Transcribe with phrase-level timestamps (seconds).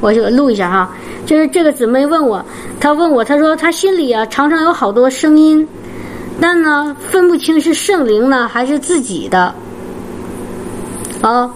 [0.00, 0.90] 我就录一下哈。
[1.24, 2.44] 就是这个姊妹问我，
[2.80, 5.66] 她问我，她说她心里啊常常有好多声音，
[6.40, 9.54] 但呢分不清是圣灵呢还是自己的。
[11.20, 11.50] 啊，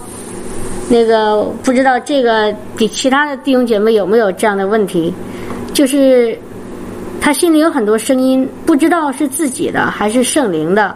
[0.89, 5.15] 那个不知道这个比其他的弟兄姐妹有没有这样的问题？
[5.73, 6.37] 就是
[7.21, 10.95] 她心里有很多声音，不知道是自己的还是圣灵的，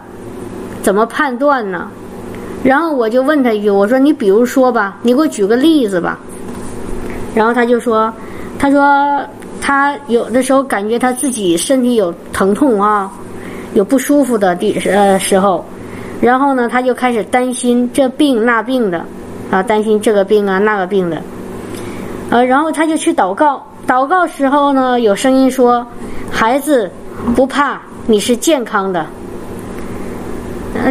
[0.81, 1.87] 怎么判断呢？
[2.63, 6.19] 然后我就问他一句，我说你比如说吧，你给我举个例子吧。
[7.35, 8.11] 然后他就说，
[8.57, 9.21] 他说
[9.61, 13.11] 他有的时候感觉他自己身体有疼痛啊，
[13.73, 15.65] 有不舒服的地呃时候，
[16.21, 19.05] 然后呢他就开始担心这病那病的，
[19.51, 21.21] 啊担心这个病啊那个病的，
[22.29, 25.85] 呃然后他就去祷告，祷告时候呢有声音说，
[26.31, 26.89] 孩子
[27.35, 29.05] 不怕，你是健康的。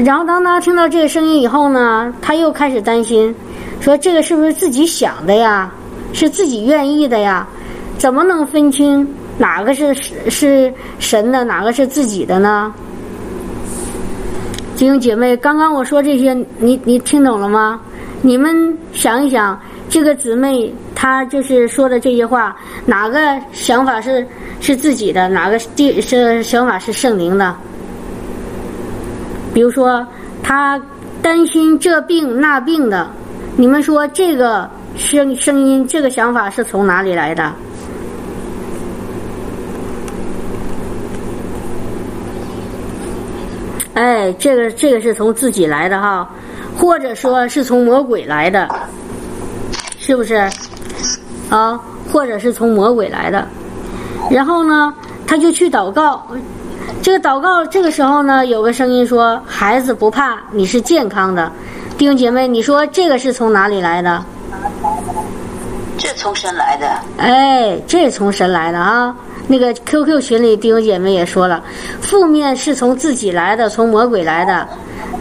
[0.05, 3.35] 然后当他听到这个声音以后呢，他又开始担心，
[3.81, 5.71] 说这个是不是自己想的呀？
[6.15, 7.47] 是自己愿意的呀？
[7.99, 9.95] 怎么能分清哪个是
[10.31, 12.73] 是神的，哪个是自己的呢？
[14.77, 17.81] 弟兄姐妹，刚刚我说这些，你你听懂了吗？
[18.23, 23.19] 你们想一想，这个姊妹她就是说的这些话，哪个
[23.53, 24.27] 想法是
[24.61, 27.55] 是自己的，哪个第是想法是圣灵的？
[29.53, 30.05] 比如说，
[30.43, 30.81] 她
[31.23, 33.09] 担心这病那病的，
[33.57, 37.53] 你们说这个声声音，这个想法是从哪里来的？
[43.95, 46.29] 哎，这个这个是从自己来的哈，
[46.77, 48.69] 或者说是从魔鬼来的，
[49.99, 50.51] 是不是？
[51.49, 51.81] 啊，
[52.13, 53.47] 或者是从魔鬼来的，
[54.31, 54.93] 然后呢，
[55.27, 56.27] 他就去祷告。
[57.03, 61.53] 这个祷告这个时候呢，有个声音说：“孩子不怕，你是健康的。”
[61.97, 64.25] 弟兄姐妹，你说这个是从哪里来的？
[65.97, 66.89] 这从神来的。
[67.19, 69.15] 哎，这从神来的啊！
[69.47, 71.63] 那个 QQ 群里弟兄姐妹也说了，
[72.01, 74.67] 负面是从自己来的，从魔鬼来的；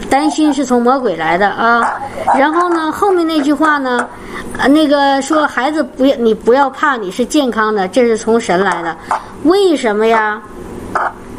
[0.10, 1.94] 担心是从魔鬼来的啊。
[2.38, 4.08] 然后呢，后面那句话呢，
[4.70, 8.96] 那个说孩子不要，你不要怕，你是健康的，这是从神来的。
[9.44, 10.42] 为什么呀？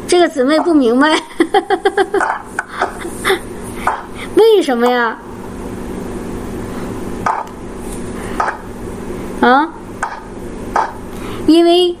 [0.07, 1.09] 这个姊妹不明白，
[4.35, 5.17] 为什么呀？
[9.49, 9.69] 啊？
[11.45, 11.95] 因为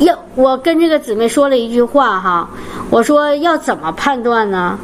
[0.00, 2.50] 要我跟这个姊妹说了一句话哈，
[2.90, 4.76] 我说要怎么判断呢？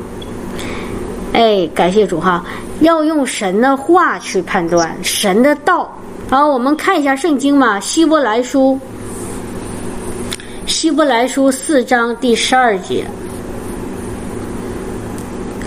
[1.33, 2.45] 哎，感谢主哈，
[2.81, 5.91] 要用神的话去判断，神的道。
[6.31, 8.79] 好，我们看一下圣经嘛，《希伯来书》。
[10.71, 13.05] 希伯来书四章第十二节，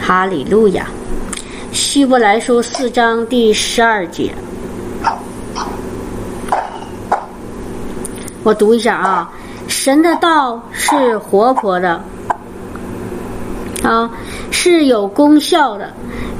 [0.02, 0.88] 哈利路亚！
[1.74, 4.34] 希伯来书四章第十二节，
[8.48, 9.30] 我读一下啊。
[9.68, 12.02] 神的道是活泼的，
[13.84, 14.10] 啊，
[14.52, 15.92] 是有功效的，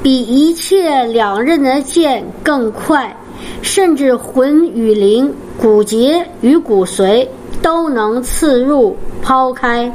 [0.02, 3.14] 比一切两刃的剑更快，
[3.62, 7.28] 甚至魂与灵、骨节与骨髓。
[7.62, 9.92] 都能刺入、抛开，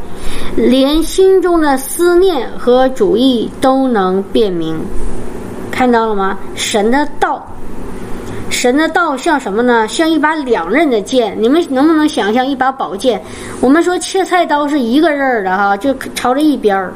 [0.57, 4.79] 连心中的思念和主意都能辨明。
[5.71, 6.37] 看到了吗？
[6.55, 7.47] 神的道，
[8.53, 9.89] 神的道像什么呢？
[9.89, 11.35] 像一把两刃的剑。
[11.41, 13.21] 你们能不能想象一把宝剑？
[13.61, 16.93] 我们说切菜刀是一个刃儿的哈，就朝着一边儿。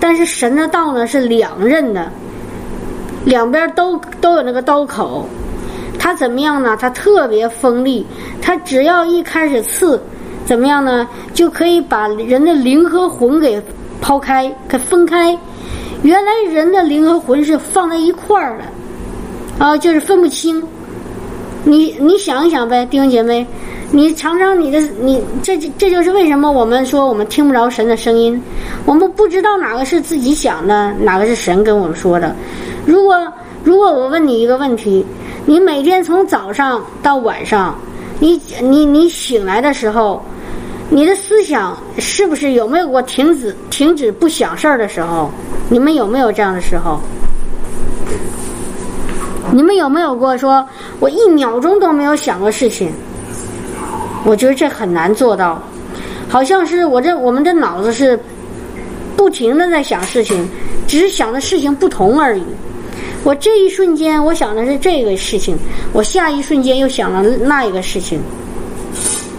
[0.00, 2.10] 但是神的道呢是两刃的，
[3.24, 5.28] 两边都都有那个刀口。
[5.98, 6.76] 它怎么样呢？
[6.80, 8.06] 它特别锋利，
[8.40, 10.00] 它只要一开始刺，
[10.46, 11.06] 怎么样呢？
[11.34, 13.60] 就可以把人的灵和魂给
[14.00, 15.36] 抛开、给分开。
[16.02, 18.64] 原来人的灵和魂是放在一块儿的，
[19.58, 20.62] 啊，就是分不清。
[21.64, 23.46] 你你想一想呗，弟兄姐妹，
[23.90, 28.42] 你尝尝你的你这这就是为什么我们说我们听不着神的声音，
[28.84, 32.34] 我们不知道哪个是自己想的，哪个是神跟我们说的。
[32.84, 33.32] 如果
[33.62, 35.04] 如果我问你一个问题。
[35.44, 37.76] 你每天从早上到晚上，
[38.20, 40.22] 你你你醒来的时候，
[40.88, 45.28] 你的思想是不是有没有过停止停止不想事儿的时候？
[45.68, 47.00] 你们有没有这样的时候？
[49.50, 50.64] 你们有没有过说
[51.00, 52.90] 我一秒钟都没有想过事情？
[54.24, 55.60] 我觉得这很难做到，
[56.28, 58.16] 好像是我这我们的脑子是
[59.16, 60.48] 不停的在想事情，
[60.86, 62.42] 只是想的事情不同而已。
[63.24, 65.56] 我这一瞬间，我想的是这个事情，
[65.92, 68.20] 我下一瞬间又想了那一个事情，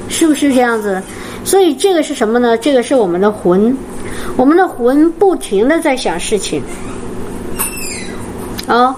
[0.09, 1.01] 是不是这样子？
[1.45, 2.57] 所以这个是什么呢？
[2.57, 3.75] 这个是我们的魂，
[4.35, 6.61] 我们的魂不停的在想事情，
[8.67, 8.95] 啊，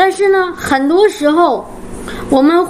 [0.00, 1.62] 但是呢，很多时候
[2.30, 2.66] 我们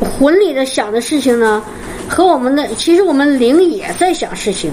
[0.00, 1.62] 魂里的想的事情呢，
[2.08, 4.72] 和我们的其实我们灵也在想事情，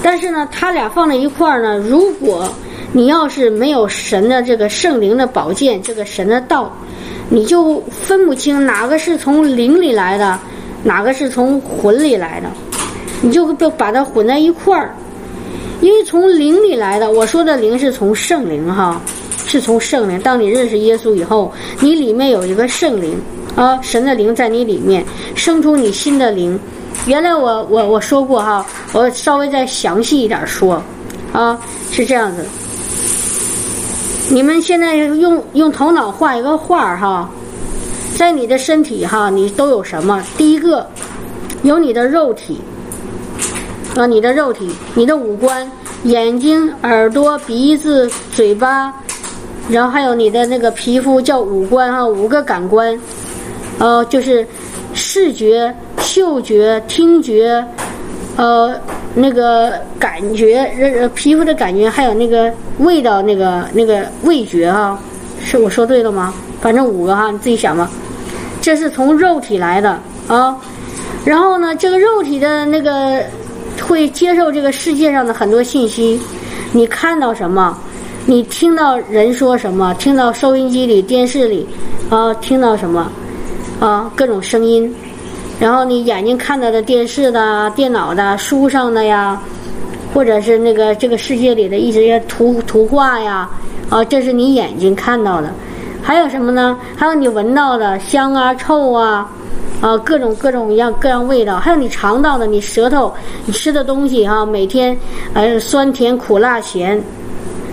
[0.00, 2.48] 但是呢，他俩放在一块儿呢，如果
[2.92, 6.72] 你要是没有神的这个圣灵的宝剑，这个神的道，
[7.28, 10.38] 你就分不清哪个是从灵里来的，
[10.84, 12.48] 哪个是从魂里来的，
[13.22, 14.94] 你就都把它混在一块儿。
[15.80, 19.02] 因为从灵里来的，我说的灵是从圣灵哈，
[19.52, 20.18] 是从圣灵。
[20.22, 23.20] 当你认识耶稣以后，你里面有一个圣灵
[23.54, 25.04] 啊，神的灵在你里面
[25.34, 26.58] 生出你新的灵。
[27.04, 28.64] 原来我我我说过哈，
[28.94, 30.82] 我稍微再详细一点说
[31.34, 31.60] 啊，
[31.90, 32.46] 是这样子。
[34.30, 37.28] 你们现在用用头脑画一个画哈，
[38.16, 40.24] 在你的身体哈，你都有什么？
[40.38, 40.88] 第一个
[41.62, 42.58] 有你的肉体。
[43.96, 45.70] 啊，你的肉体，你的五官，
[46.04, 48.90] 眼睛、耳朵、鼻子、嘴巴，
[49.68, 52.98] 然后还有你的那个皮肤，叫五官哈，五个感官，
[53.78, 54.46] 呃，就是
[54.94, 57.64] 视觉、嗅觉、听觉，
[58.36, 58.74] 呃，
[59.14, 60.58] 那个感觉，
[61.00, 64.98] 呃，皮肤的感觉，还有那个味道，那个那个味觉哈，
[65.44, 66.34] 是我说对了吗？
[66.60, 67.90] 反正五个哈，你自己想吧。
[68.60, 69.98] 这是从肉体来的
[70.28, 70.56] 啊，
[71.24, 73.22] 然后呢，这个肉体的那个。
[73.80, 76.20] 会接受这个世界上的很多信息，
[76.72, 77.76] 你看到什么，
[78.24, 81.66] 你听到人说什么，听到收音机里、电视里，
[82.08, 83.10] 啊，听到什么，
[83.80, 84.94] 啊，各种声音，
[85.58, 89.42] 然后你眼睛看到的电视的、电脑的、书上的呀，
[90.14, 93.50] 或者是那个这个世界里的一些图图画呀，
[93.90, 95.52] 啊，这是你眼睛看到的，
[96.00, 96.78] 还有什么呢？
[96.96, 99.28] 还有你闻到的香啊、臭啊。
[99.80, 103.12] 啊，各种各种样各样味道，还有你尝到的，你舌头
[103.46, 104.96] 你吃的东西哈，每天
[105.34, 107.02] 呃酸甜苦辣咸，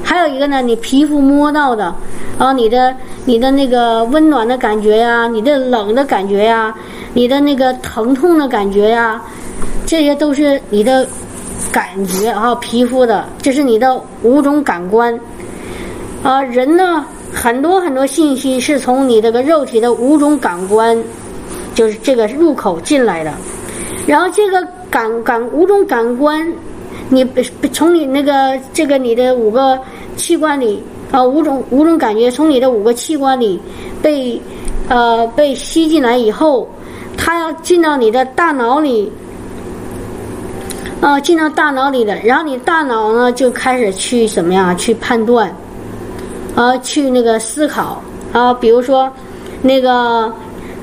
[0.10, 1.94] 还有一个呢，你皮肤摸到的，
[2.40, 2.96] 啊，你的
[3.26, 6.74] 你的那个温暖的感觉呀，你的冷的感觉呀，
[7.14, 9.22] 你的那个疼痛的感觉呀，
[9.86, 11.06] 这些都是你的
[11.72, 15.16] 感觉啊，皮肤的，这是你的五种感官。
[16.24, 20.98] 啊，人呢，很多很多信息是从你这个肉体的五种感官。
[21.76, 23.32] 就是这个入口进来的，
[24.06, 26.46] 然后这个感感五种感官，
[27.10, 27.28] 你
[27.74, 29.80] 从你那个这个你的五个
[30.16, 33.60] 器官里啊，五种五种感觉从你的五个器官里
[34.02, 34.40] 被
[34.88, 36.70] 呃被吸进来以后，
[37.18, 39.12] 它要进到你的大脑里，
[41.02, 45.52] 啊，进到大脑里的，然后你大脑呢就开始去怎么样去判断，
[46.56, 48.02] 啊，去那个思考
[48.32, 49.12] 啊，比如说
[49.62, 50.32] 那个。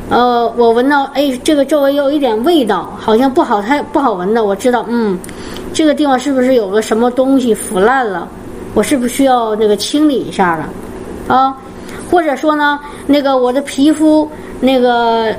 [0.09, 4.45] 呃，我闻到，哎，这个周围有一点味道，好像不好，太不好闻的。
[4.45, 5.19] 我知道，嗯，
[5.73, 8.29] 这个地方是不是有个什么东西腐烂了？
[8.75, 10.69] 我是不是需要那个清理一下了？
[11.27, 11.57] 啊，
[12.09, 14.31] 或者说呢，那个我的皮肤，
[14.61, 15.35] 那个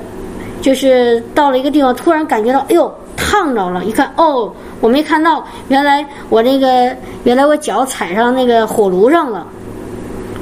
[0.62, 3.86] 就是到了一个地方，突然感觉到，哎呦，烫着了。
[3.86, 6.94] 一看，哦，我没看到，原来我那个，
[7.24, 9.48] 原来我脚踩上那个火炉上了。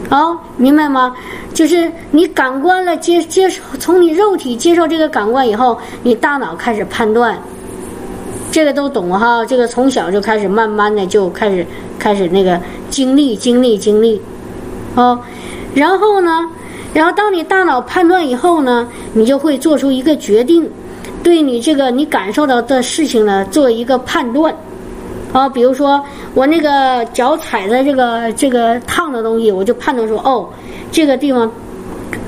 [0.09, 1.15] 好，明白吗？
[1.53, 7.37] 就是你感官了接接受，从你肉体接受这个感官以后，你大脑开始判断，
[8.51, 9.43] 这个都懂哈。
[9.45, 11.65] 这个从小就开始慢慢的就开始
[11.97, 12.59] 开始那个
[12.89, 14.21] 经历经历经历，
[14.95, 15.19] 哦，
[15.73, 16.47] 然后呢，
[16.93, 20.69] 然后当你大脑判断以后呢，你就会做出一个决定，
[21.23, 24.55] 对你这个你感受到的事情呢做一个判断。
[25.35, 26.01] 啊，比如说
[26.33, 30.47] 我那个脚踩的这个这个烫的东西，我就判断说，哦，
[30.93, 31.51] 这个地方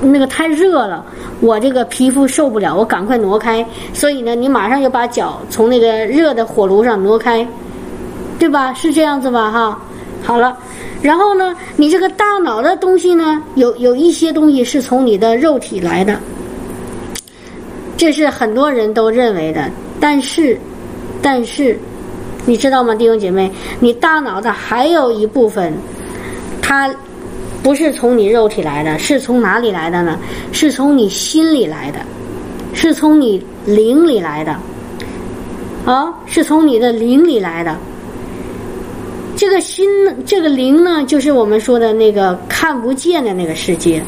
[0.02, 1.02] 那个太热了，
[1.40, 3.64] 我这个皮肤受不了，我赶快挪开。
[3.94, 7.48] 所以呢，你马上就把脚从那个热的火炉上挪开，
[8.38, 8.74] 对吧？
[8.74, 9.50] 是这样子吧？
[9.50, 9.80] 哈，
[10.22, 10.54] 好了，
[11.00, 16.14] 然后呢，你这个大脑的东西呢，有有一些东西是从你的肉体来的，
[17.96, 20.60] 这是很多人都认为的，但是，
[21.22, 21.80] 但是。
[22.48, 23.52] 你知道吗，弟兄姐妹？
[23.78, 25.70] 你大脑的还有一部分，
[26.62, 26.90] 它
[27.62, 30.18] 不是从你肉体来的，是从哪里来的呢？
[30.50, 31.98] 是从你心里来的，
[32.72, 34.56] 是从你灵里来的，
[35.84, 37.76] 啊，是从你的灵里来的。
[39.36, 39.86] 这个心，
[40.24, 44.02] 这个灵呢，就是我们说的那个看不见的那个世界。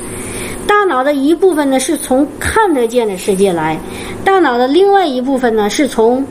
[0.66, 3.76] 大脑的一部分呢，是从看得见的世界来；
[4.24, 6.24] 大脑的另外一部分呢，是从。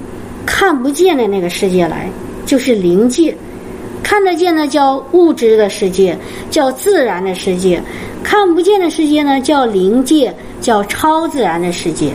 [0.52, 2.10] 看不见的那个世界来，
[2.44, 3.32] 就是灵界；
[4.02, 6.18] 看得见的叫物质的世界，
[6.50, 7.80] 叫自然的世界；
[8.24, 12.12] 看不见的世界呢，叫灵界，叫超自然的世界。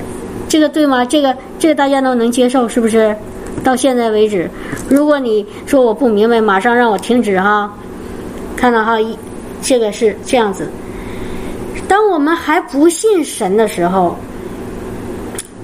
[0.48, 1.04] 这个对吗？
[1.04, 3.16] 这个这个大家都能接受，是不是？
[3.62, 4.50] 到现在为止，
[4.88, 7.72] 如果你说我不明白，马上让我停止哈。
[8.56, 9.16] 看到哈，一
[9.62, 10.68] 这个是这样子。
[11.86, 14.16] 当我们还不信神的时候。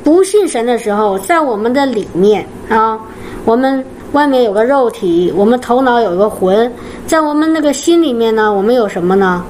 [0.03, 2.99] 不信神的时候，在我们的里面啊，
[3.45, 6.71] 我们外面有个肉体，我们头脑有一个魂，
[7.07, 9.45] 在我们那个心里面呢，我们有什么呢？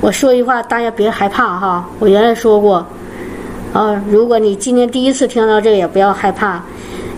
[0.00, 1.88] 我说一句话，大家别害怕哈。
[1.98, 2.86] 我原来说过，
[3.72, 6.62] 啊，如果你今天第一次听到这个，也不要害怕。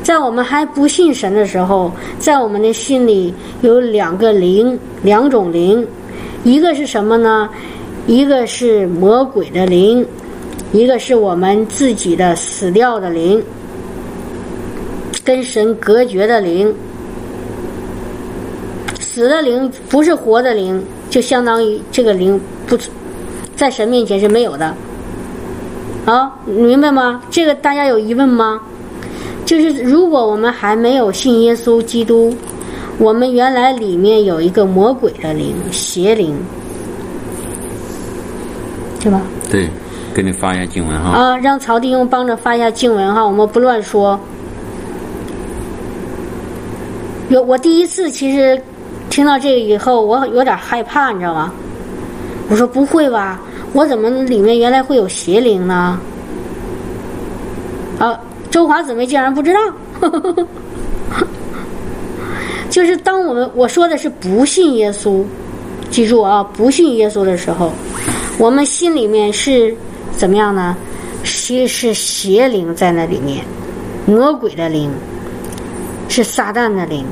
[0.02, 5.84] 在我们还不信神的时候，在我们的心里有两个灵，两种灵，
[6.44, 7.48] 一个是什么呢？
[8.06, 10.06] 一个是魔鬼的灵，
[10.76, 13.42] 一个是我们自己的死掉的灵，
[15.24, 16.74] 跟神隔绝的灵。
[19.00, 22.76] 死的灵不是活的灵，就相当于这个灵不
[23.56, 24.74] 在神面前是没有的。
[26.04, 27.22] 啊，明白吗？
[27.30, 28.60] 这个大家有疑问吗？
[29.46, 32.34] 就是如果我们还没有信耶稣基督，
[32.98, 36.36] 我们原来里面有一个魔鬼的灵、邪灵，
[39.02, 39.22] 是吧？
[39.50, 39.68] 对，
[40.16, 41.10] 给你发一下经文哈。
[41.10, 44.18] 啊，让曹弟兄帮着发一下经文哈，我们不乱说。
[47.28, 48.58] 有我第一次其实
[49.10, 51.52] 听到这个以后，我有点害怕，你知道吗？
[52.48, 53.38] 我说不会吧，
[53.74, 56.00] 我怎么里面原来会有邪灵呢？
[57.98, 58.18] 啊。
[58.48, 59.60] 周华姊妹竟然不知道，
[62.70, 65.22] 就是当我们我说的是不信耶稣，
[65.90, 67.70] 记住啊，不信耶稣的时候，
[68.38, 69.76] 我们心里面是
[70.16, 70.76] 怎么样呢？
[71.24, 73.44] 邪是邪灵在那里面，
[74.06, 74.90] 魔鬼的灵，
[76.08, 77.04] 是撒旦的灵。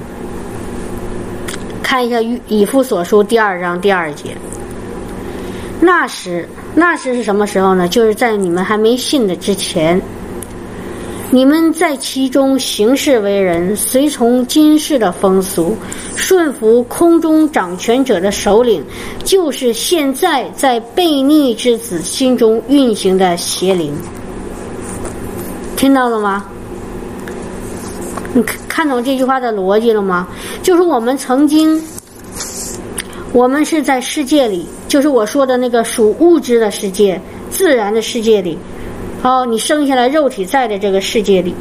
[1.83, 4.37] 看一下以以父所书第二章第二节，
[5.81, 7.87] 那时那时是什么时候呢？
[7.89, 10.01] 就是在你们还没信的之前。
[11.35, 15.77] 你们在其中行事为人，随从今世的风俗，
[16.15, 18.85] 顺服空中掌权者的首领，
[19.25, 23.93] 就是现在在悖逆之子心中运行的邪灵。
[25.75, 26.47] 听到了吗？
[28.33, 30.29] 你看懂这句话的逻辑了吗？
[30.63, 31.83] 就是我们曾经，
[33.33, 38.57] 我们是在世界里，就是我说的那个属物质的世界、自然的世界里。
[39.25, 41.55] 哦，你生下来肉体在的这个世界里，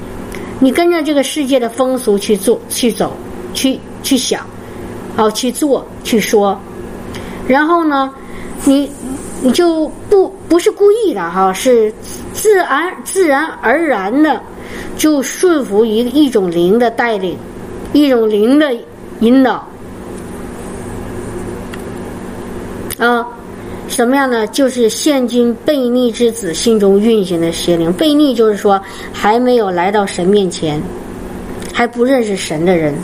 [0.60, 3.15] 你跟着这个世界的风俗去做、去走、
[3.53, 4.46] 去去想，
[5.15, 6.60] 哦，去做、去说，
[7.48, 8.13] 然后呢，
[8.65, 8.91] 你
[9.41, 11.93] 你就不不是故意的哈，是
[12.34, 14.41] 自然自然而然的
[14.98, 17.38] 就顺服于一种灵的带领，
[17.93, 18.75] 一种灵的
[19.22, 19.65] 引导，
[23.00, 23.25] 啊。
[23.93, 24.47] 什么样呢？
[24.47, 27.93] 就是现今悖逆之子心中运行的邪灵。
[27.93, 28.81] 悖逆就是说
[29.13, 30.81] 还没有来到神面前，
[31.71, 32.95] 还不认识神的人。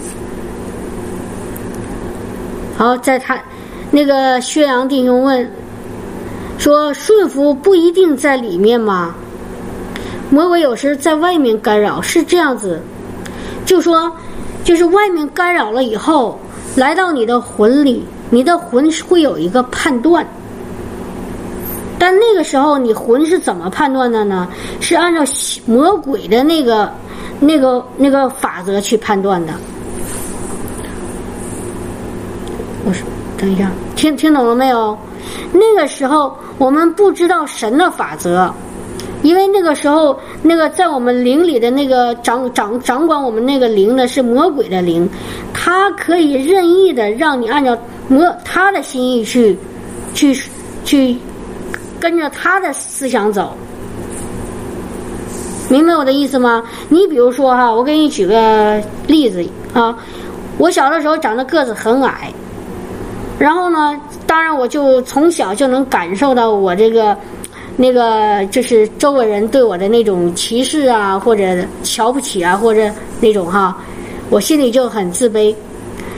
[2.76, 3.40] 好，在他
[3.92, 5.48] 那个薛阳弟兄问
[6.58, 9.14] 说：“顺服不一定在里面吗？
[10.32, 12.82] 魔鬼有时在外面干扰，是这样子。
[13.64, 14.12] 就说
[14.64, 16.40] 就是外面干扰了以后，
[16.76, 20.26] 来到你的魂里，你的魂会有一个判断。”
[22.00, 24.48] 但那个时候，你魂是怎么判断的呢？
[24.80, 25.22] 是按照
[25.66, 26.90] 魔鬼的那个、
[27.42, 29.54] 那个、那个法则去判断的。
[32.86, 33.06] 我说，
[33.38, 34.98] 等一下，听听懂了没有？
[35.52, 38.50] 那个时候我们不知道神的法则，
[39.22, 45.08] 因为那个时候那个在我们灵里的那个掌掌掌管我们那个灵的是魔鬼的灵，
[45.54, 47.78] 他可以任意的让你按照
[48.08, 49.58] 魔他的心意去
[50.14, 50.42] 去
[50.86, 51.18] 去。
[52.00, 53.54] 跟着他的思想走，
[55.70, 56.64] 明白我的意思吗？
[56.88, 59.96] 你比如说哈，我给你举个例子啊，
[60.58, 62.34] 我小的时候长得个子很矮，
[63.38, 67.16] 然后呢，当然我就从小就能感受到我这个
[67.78, 71.44] 那个就是周围人对我的那种歧视啊，或者
[71.84, 72.90] 瞧不起啊，或者
[73.22, 73.78] 那种哈，
[74.32, 75.54] 我心里就很自卑。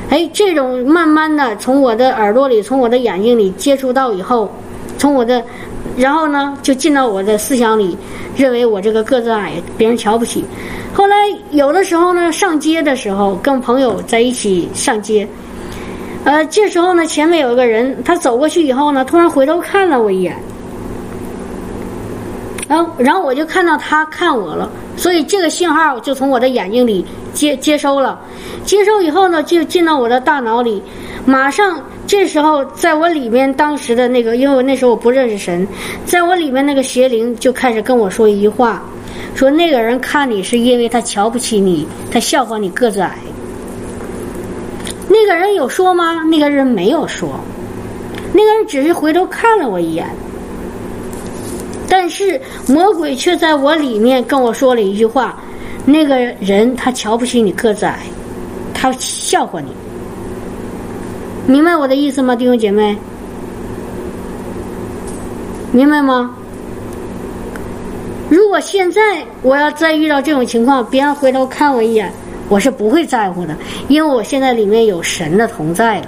[0.10, 4.50] 哎，这种慢慢的从我的耳朵里，从我的眼睛里接触到以后，
[4.98, 5.44] 从我的。
[5.98, 7.98] 然后呢，就进到我的思想里，
[8.36, 10.44] 认为我这个个子矮，别人瞧不起。
[10.94, 11.16] 后来
[11.52, 15.28] 有的时候呢，上街的时候跟朋友在一起上街，
[16.24, 20.36] 呃，这时候呢，前面有一个人，他走过去以后呢，突然回头看了我一眼，
[22.68, 28.20] 然后然后我就看到他看我了，所以这个信号就从我的眼睛里接接收了，
[28.66, 30.82] 接收以后呢，就进到我的大脑里，
[31.26, 31.80] 马上。
[32.12, 35.66] 这时候，在我里面，当时的那个，因为我那时候我不认识神，
[36.06, 38.84] 在我里面那个邪灵就开始跟我说一句话，
[39.34, 43.18] 说那个人看你是因为他瞧不起你，他笑话你个子矮。
[45.08, 46.22] 那个人有说吗？
[46.24, 47.40] 那个人没有说，
[48.34, 50.06] 那个人只是回头看了我一眼。
[51.88, 55.42] 但是魔鬼却在我里面跟我说了一句话：
[55.86, 58.00] 那个人他瞧不起你个子矮，
[58.74, 59.72] 他笑话你。
[61.48, 62.98] 明白我的意思吗，弟兄姐妹？
[65.72, 66.36] 明白吗？
[68.30, 69.02] 如果现在
[69.42, 72.12] 我要再遇到这种情况，别人回头看我一眼，
[72.48, 73.56] 我是不会在乎的，
[73.88, 76.08] 因为我现在里面有神的同在了，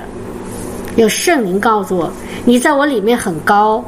[0.95, 2.11] 有圣灵告诉我，
[2.45, 3.83] 你在我里面很高，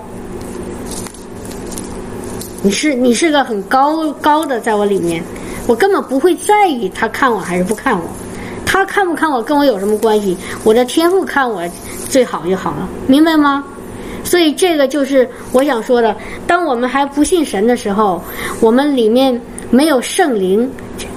[2.61, 5.23] 你是你是个很高高的，在我里面，
[5.67, 8.03] 我根本不会在意他看我还是不看我，
[8.75, 10.35] 他看不看我跟我有什么关系？
[10.65, 11.63] 我的天赋看我
[12.09, 13.63] 最好就好了，明白吗？
[14.21, 16.13] 所以这个就是我想说的。
[16.45, 18.21] 当我们还不信神的时候，
[18.59, 19.39] 我们里面
[19.71, 20.69] 没有圣灵，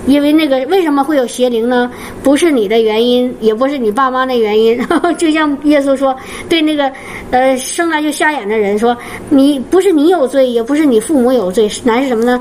[0.06, 1.90] 因为那个为什么会有邪灵呢？
[2.22, 4.78] 不是你的原因，也不是你爸妈的原因。
[5.18, 6.16] 就像耶稣说，
[6.48, 6.88] 对那个
[7.32, 8.96] 呃生来就瞎眼的人说，
[9.30, 12.40] 你不是你有罪，也不是你父母有罪，难是什么呢？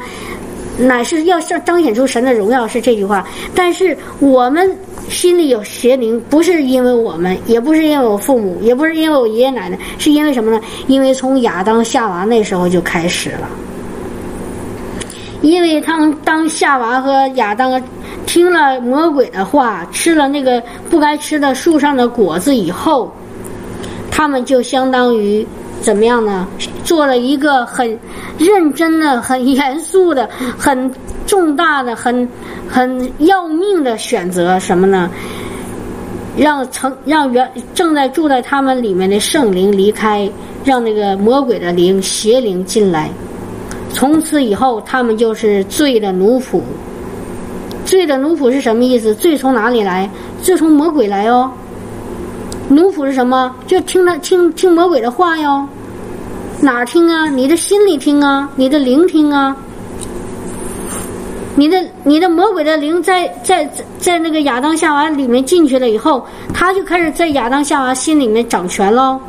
[0.77, 3.27] 乃是要彰彰显出神的荣耀，是这句话。
[3.55, 4.75] 但是我们。
[5.07, 10.59] 心里有邪灵，不是因为我们，也不是因为我父母，也不是因为我爷爷奶奶，是因为什么呢？
[10.87, 13.47] 因为从亚当夏娃那时候就开始了。
[15.41, 17.81] 因为他们当夏娃和亚当
[18.25, 23.09] 听了魔鬼的话，吃了那个不该吃的树上的果子以后，
[24.11, 25.47] 他们就相当于
[25.81, 26.47] 怎么样呢？
[26.83, 27.97] 做了一个很
[28.37, 30.91] 认真的、很严肃的、很。
[31.27, 32.25] 重大的、很
[32.69, 35.11] 很要命的选择什么呢？
[36.37, 40.31] 让曾让原正在住在他们里面的圣灵离开，
[40.63, 43.09] 让那个魔鬼的灵邪灵进来。
[43.91, 46.61] 从此以后，他们就是罪的奴仆。
[47.83, 49.13] 罪的奴仆是什么意思？
[49.13, 50.09] 罪从哪里来？
[50.41, 51.51] 罪从魔鬼来哦。
[52.69, 53.55] 奴仆是什么？
[53.65, 55.67] 就听他听听魔鬼的话哟。
[56.59, 57.29] 哪儿听啊？
[57.29, 59.55] 你的心里听啊，你的灵听啊。
[61.55, 63.67] 你的你的魔鬼的灵在在
[63.99, 69.19] 在那个亚当夏娃里面进去了以后，他就开始在亚当夏娃心里面掌权喽。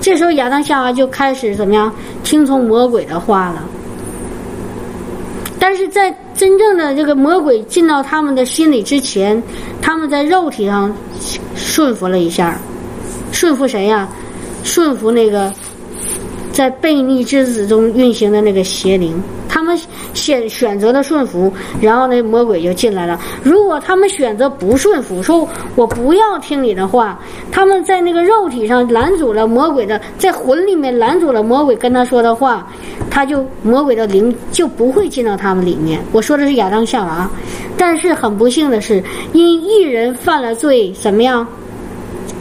[0.00, 1.92] 这时候亚当夏娃就开始怎么样
[2.22, 3.64] 听从魔鬼的话了。
[5.58, 9.42] 但是在真正的这个魔鬼进到他们的心里之前，
[9.82, 10.90] 他们在肉体上
[11.54, 12.58] 顺服了一下，
[13.30, 14.08] 顺服谁呀？
[14.64, 15.52] 顺服那个
[16.50, 19.22] 在悖逆之子中运行的那个邪灵。
[19.50, 19.78] 他们
[20.14, 23.18] 选选择了顺服，然后那魔鬼就进来了。
[23.42, 27.18] 如果他们选择不顺服，说我不要听你的话，
[27.50, 32.66] 他们在那个肉体上拦阻了魔鬼的，在魂里面拦阻了魔鬼跟他说的话，
[33.10, 36.00] 他就魔鬼的灵就不会进到他们里面。
[36.12, 37.30] 我说的是亚当夏娃，
[37.76, 41.46] 但是很不幸的是，因一人犯了罪，怎么样，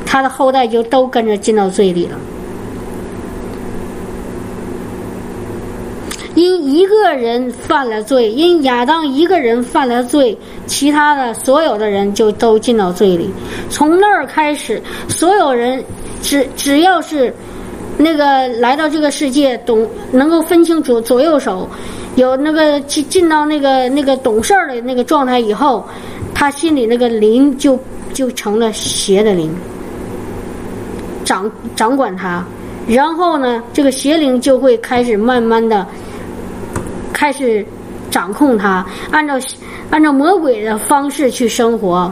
[0.05, 2.17] 他的后代就都跟着进到罪里了。
[6.39, 13.29] 因一个人犯了罪，因亚当一个人犯了罪，其他的所有的人就都进到罪里。
[13.69, 15.83] 从那儿开始，所有人
[16.21, 17.33] 只只要是
[17.97, 21.67] 那个来到这个世界，懂能够分清楚左右手，
[22.15, 25.85] 有那个进进到那个那个懂事儿的那个状态以后，
[26.33, 27.77] 他心里那个灵就
[28.13, 29.53] 就成了邪的灵，
[31.25, 32.41] 掌掌管他。
[32.87, 35.85] 然后呢，这个邪灵就会开始慢慢的。
[37.19, 37.65] 开始
[38.09, 39.33] 掌控他，按照
[39.89, 42.09] 按照魔鬼的方式去生活，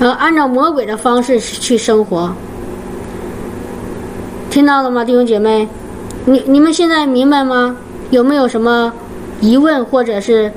[0.00, 2.30] 呃，按照魔鬼的方式去生活，
[4.50, 5.66] 听到了吗，弟兄姐妹？
[6.26, 7.74] 你你们现在明白吗？
[8.10, 8.92] 有没有什么
[9.40, 10.52] 疑问或者是？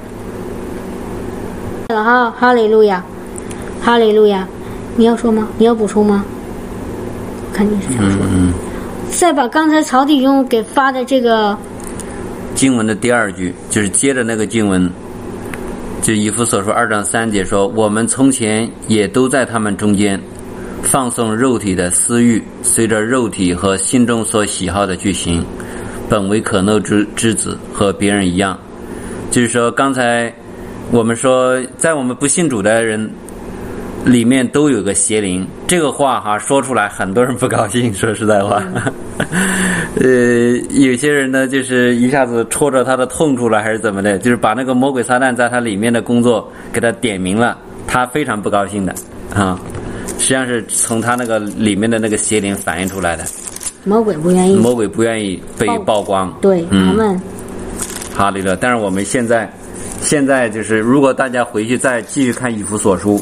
[1.88, 3.02] 哈，哈利路亚，
[3.82, 4.46] 哈利路亚，
[4.98, 5.48] 你要说吗？
[5.58, 6.26] 你要补充吗？
[7.54, 8.20] 看你是想说。
[9.12, 11.58] 再把刚才曹弟兄给发的这个
[12.56, 14.90] 经文的第二句，就是接着那个经文，
[16.02, 20.20] 就以弗所说二章三节说：“我们从前也都在他们中间，
[20.82, 25.44] 放纵肉体的私欲，随着肉体和心中所喜好的去行，
[26.08, 28.58] 本为可怒之之子，和别人一样。”
[29.30, 30.34] 就是说，刚才
[30.92, 33.10] 我们说，在我们不信主的人。
[34.06, 37.92] 里面都有个邪灵，这个话哈说出来，很多人不高兴。
[37.96, 38.64] 说实在话，
[40.00, 48.96] 呃，有些人呢，就是一下子戳着他的痛处了，还是怎么的，就是把那个魔鬼撒旦在他里面的工作给他点明了，他非常不高兴的
[49.34, 49.60] 啊。
[50.18, 53.24] 实际上是从他那个里面的那个邪灵反映出来的。
[53.84, 54.56] 魔鬼不愿意。
[54.56, 56.34] 魔鬼不愿意被曝光。
[56.42, 57.20] 对，他们。
[58.14, 58.56] 好，李乐。
[58.56, 59.50] 但是我们现在，
[60.02, 63.22] 现在就是，如果大家回去再继续看以弗所书。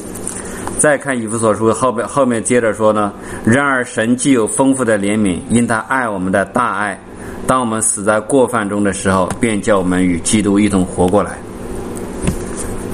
[0.80, 3.12] 再看以弗所书后边后面接着说呢，
[3.44, 7.00] 然而神既有丰富的怜悯，因他爱我们的大爱，
[7.48, 11.38] 当我们死在过犯中的时候，便叫我们与基督一同活过来。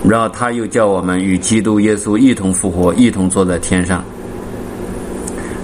[0.08, 4.04] 然后他又叫我们与基督耶稣一同复活，一同坐在天上。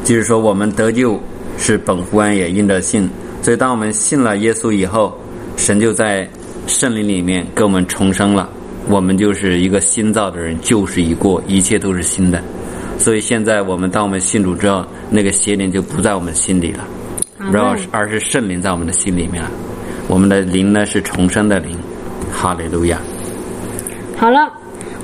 [0.04, 1.20] 就是说，我们得救
[1.58, 3.10] 是本乎恩也因着信，
[3.42, 5.18] 所以当我们信了耶稣以后，
[5.56, 6.28] 神就在
[6.68, 8.50] 圣灵里面给我们重生了。
[8.90, 12.42] 我们就是一个新造的人，旧事已过，一切都是新的。
[12.98, 16.84] 所以现在我们当我们信主之后，那个邪灵就不在我们心里了，
[17.54, 19.52] 然后而是圣灵在我们的心里面了。
[20.08, 21.78] 我们的灵呢是重生的灵，
[22.34, 22.98] 哈利路亚。
[24.18, 24.52] 好了，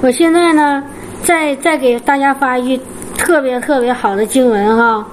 [0.01, 0.83] 我现在呢，
[1.23, 2.83] 再再给大家发一句
[3.15, 5.07] 特别特别好的经文哈，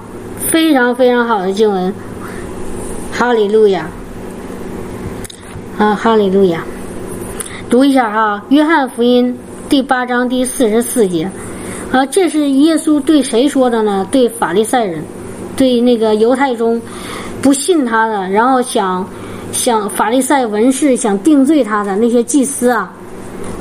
[0.49, 1.93] 非常非常好的经文，
[3.13, 3.87] 哈利路亚，
[5.77, 6.63] 啊，哈利路亚，
[7.73, 9.35] 读一下哈，《约翰福音》
[9.67, 11.27] 第八章第四十四节，
[11.91, 14.07] 啊，这是耶稣对谁说的呢？
[14.11, 15.03] 对法利赛人，
[15.57, 16.79] 对那个犹太中
[17.41, 19.03] 不信他的，然后想
[19.51, 22.93] 想法利赛文士想定罪他的那些祭司啊。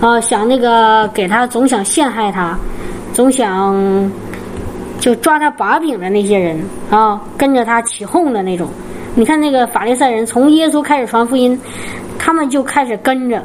[0.03, 2.55] 啊，想那个给他总想陷害他，
[3.14, 4.12] 总想
[5.01, 8.68] 就抓他把柄的那些人啊，跟着他起哄的那种。
[9.14, 11.59] 你看那个法利赛人，从耶稣开始传福音，
[12.18, 13.42] 他们就开始跟着，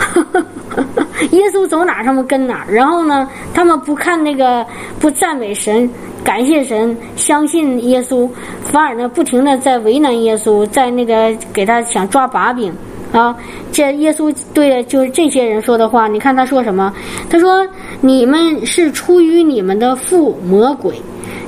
[1.32, 2.64] 耶稣走哪他们跟哪。
[2.68, 4.64] 然后呢，他们不看那个，
[4.98, 5.88] 不赞美神，
[6.24, 8.28] 感谢神，相信耶稣，
[8.64, 12.72] 反而呢不停的在为难耶稣，在那个给他想抓把柄。
[13.12, 13.36] 啊，
[13.72, 16.94] 这耶稣对就是这些人说的话，你看他说什么？
[17.28, 17.66] 他说
[18.00, 20.94] ：“你们是出于你们的父魔鬼，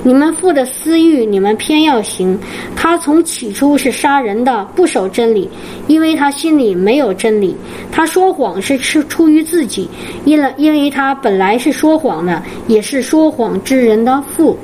[0.03, 2.39] 你们父的私欲，你们偏要行。
[2.75, 5.49] 他从起初是杀人的，不守真理，
[5.87, 7.57] 因为他心里没有真理。
[7.91, 9.89] 他说谎是出出于自己，
[10.25, 14.59] 因了，因为他本来是说谎的，也是说谎之人的父。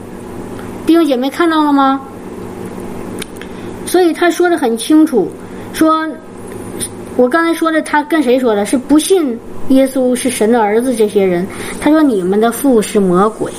[0.87, 2.01] 弟兄姐妹看到了吗？
[3.87, 5.29] 所以他说的很清楚，
[5.73, 6.09] 说。”
[7.17, 8.65] 我刚才说的，他跟谁说的？
[8.65, 9.37] 是不信
[9.71, 11.45] 耶稣是神的儿子这些人。
[11.81, 13.51] 他说：“你们的父是魔鬼。”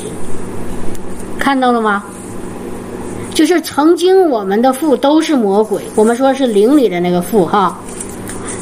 [1.49, 2.03] 看到了吗？
[3.33, 5.81] 就是曾经我们的父都是魔鬼。
[5.95, 7.75] 我们说是灵里的那个父哈。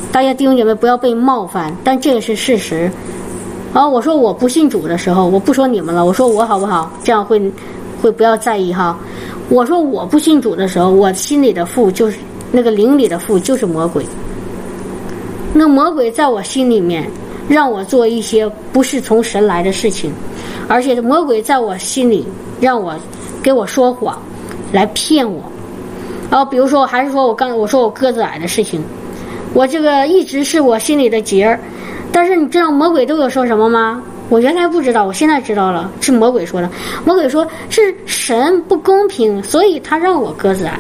[0.10, 2.90] 大家弟兄姐妹不要被冒犯，但这个是事实。
[3.74, 6.90] 啊，我说我不信主的时候，我不说你们了，我说我好不好？
[7.04, 7.52] 这样会
[8.02, 8.98] 会不要在意哈。
[9.50, 12.18] 我说我不信主的时候，我心里的父就是
[12.54, 14.06] 那个灵里的父就是魔鬼。
[15.54, 17.06] 那魔鬼在我心里面，
[17.50, 20.10] 让我做一些不是从神来的事情，
[20.68, 22.28] 而且魔鬼在我心里
[22.60, 22.96] 让我
[23.42, 24.22] 给我说谎，
[24.72, 25.42] 来骗我。
[26.30, 28.84] 然后比如说，还是说我刚我说我个子矮的事情，
[29.54, 31.60] 我这个一直是我心里的结儿。
[32.12, 34.02] 但是你知道魔鬼都有说什么吗？
[34.30, 36.70] 我原来不知道，我现在知道了，是魔鬼说的。
[37.06, 40.78] 魔鬼说是神不公平，所以他让我个子矮，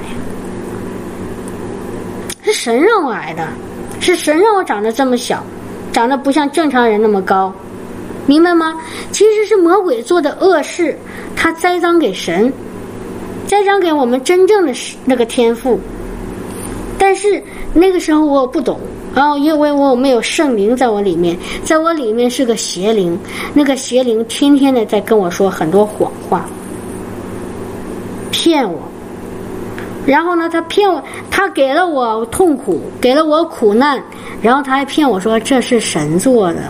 [2.43, 3.47] 是神让我矮的。
[3.99, 5.43] 是神让我长得这么小，
[5.91, 7.51] 长得不像正常人那么高，
[8.27, 8.75] 明白吗？
[9.11, 10.95] 其实是魔鬼做的恶事，
[11.35, 12.53] 他栽赃给神，
[13.47, 14.73] 栽赃给我们真正的
[15.05, 15.79] 那个天赋。
[16.99, 17.41] 但是
[17.73, 18.79] 那个时候我不懂，
[19.15, 23.17] 然后因为我没有圣灵在我里面，在我里面是个邪灵，
[23.53, 26.45] 那个邪灵天天的在跟我说很多谎话，
[28.31, 28.79] 骗我。
[30.05, 34.01] 然后呢，他骗我，他给了我痛苦，给了我苦难，
[34.41, 36.61] 然后他还骗我说这是神做的。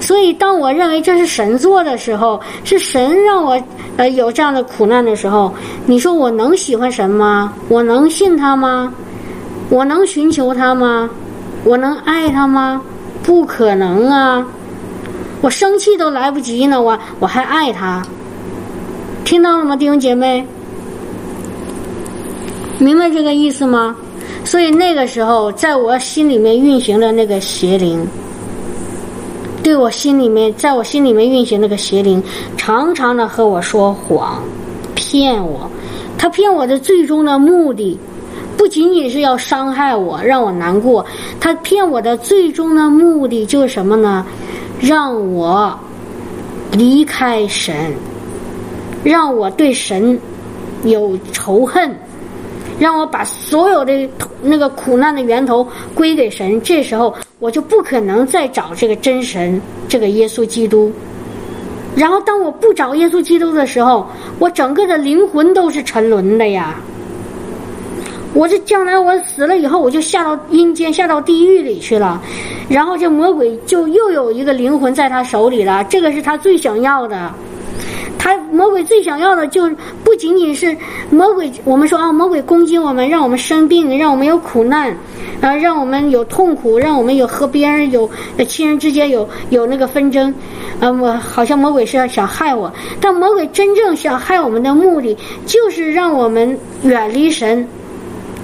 [0.00, 3.60] 所以，当我认为这是神做的时候，是神让我
[3.96, 5.52] 呃有这样的苦难的时候，
[5.86, 7.52] 你说我能喜欢神吗？
[7.68, 8.92] 我能信他吗？
[9.68, 11.08] 我能寻求他吗？
[11.64, 12.82] 我能爱他吗？
[13.22, 14.44] 不可能啊！
[15.42, 18.02] 我生气都来不及呢，我我还爱他？
[19.24, 20.44] 听到了吗，弟兄姐妹？
[22.78, 23.94] 明白这个意思吗？
[24.42, 28.04] 所以那个时候，在我心里面运行的那个邪灵，
[29.62, 32.22] 对我心里面，在我心里面运行那个邪灵，
[32.56, 34.42] 常常的和我说谎，
[34.94, 35.70] 骗我。
[36.16, 37.98] 他骗我的最终的目的，
[38.56, 41.04] 不仅仅是要伤害我，让我难过。
[41.38, 44.24] 他骗我的最终的目的就是什么呢？
[44.80, 45.78] 让我
[46.72, 47.94] 离开神，
[49.04, 50.18] 让我对神
[50.84, 51.94] 有仇恨。
[52.78, 54.08] 让我把所有的
[54.40, 60.92] 那个苦难的源头归给神，这时候我就不可能再找这个真神，这个耶稣基督。
[61.96, 64.06] 然后当我不找耶稣基督的时候，
[64.38, 66.76] 我整个的灵魂都是沉沦的呀。
[68.34, 72.22] 我这将来我死了以后，我就下到阴间，下到地狱里去了。
[72.68, 77.32] 然后这魔鬼就又有一个灵魂在他手里了，这个是他最想要的。
[78.22, 79.66] 他魔鬼最想要的就
[80.04, 80.76] 不仅仅是
[81.08, 84.94] 魔鬼，我们说啊，魔鬼攻击我们，让我们生病，让我们有苦难，
[85.40, 88.08] 啊，让我们有痛苦，让我们有和别人有
[88.46, 90.34] 亲人之间有有那个纷争，
[90.80, 97.66] 啊，我好像魔鬼是要想害我，但魔鬼真正想害我们的目的，就是让我们远离神，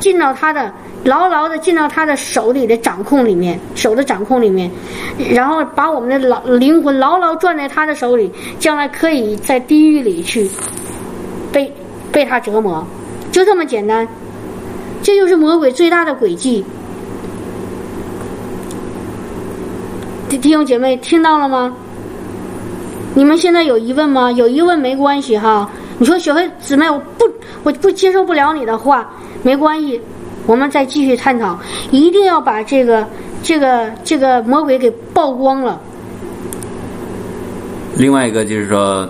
[0.01, 0.73] 进到他的。
[1.07, 4.69] 牢牢的进到他的手里的掌控里面，手的掌控里面，
[5.31, 10.51] 然后把我们的老灵魂牢牢攥在他的手里，将来可以在地狱里去
[11.53, 11.73] 被
[12.11, 12.85] 被他折磨，
[13.31, 14.07] 就这么简单。
[15.01, 16.65] 这就是魔鬼最大的诡计。
[20.29, 21.73] 弟弟兄姐妹听到了吗？
[23.15, 24.33] 你们现在有疑问吗？
[24.33, 25.71] 有疑问没关系哈。
[25.99, 27.25] 你说小黑姊妹，我不
[27.63, 29.09] 我不接受不了你的话，
[29.45, 30.01] 没关系。
[30.47, 31.59] 我们再继续探讨，
[31.91, 33.07] 一定要把这个、
[33.43, 35.81] 这个、这个魔鬼给曝光了。
[37.97, 39.09] 另外一个就是说，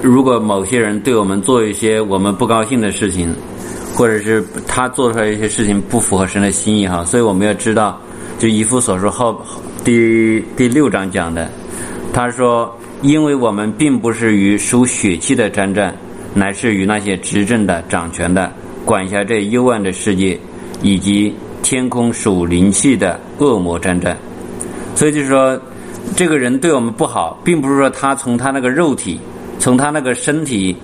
[0.00, 3.34] 如果某些人对我们做一些我们不高兴的事情，
[3.94, 8.00] 或者是他做出来一些事情不符合神的心意哈，所以我们要知道，
[8.38, 9.38] 就以夫所说后
[9.84, 11.50] 第第六章讲的，
[12.12, 15.94] 他说，因为我们并不是与属血气的战战，
[16.32, 18.50] 乃是与那些执政的、掌权的、
[18.84, 20.38] 管辖这幽暗的世界。
[20.82, 24.14] 以及天空属灵气的恶魔战争，
[24.94, 25.60] 所以就是说，
[26.16, 29.20] 这个人对我们不好，并不是说他从他那个肉体，
[29.58, 30.74] 从他那个身体，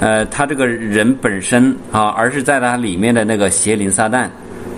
[0.00, 4.28] 呃，他这个人本身啊，而是在他里面的那个邪灵撒旦，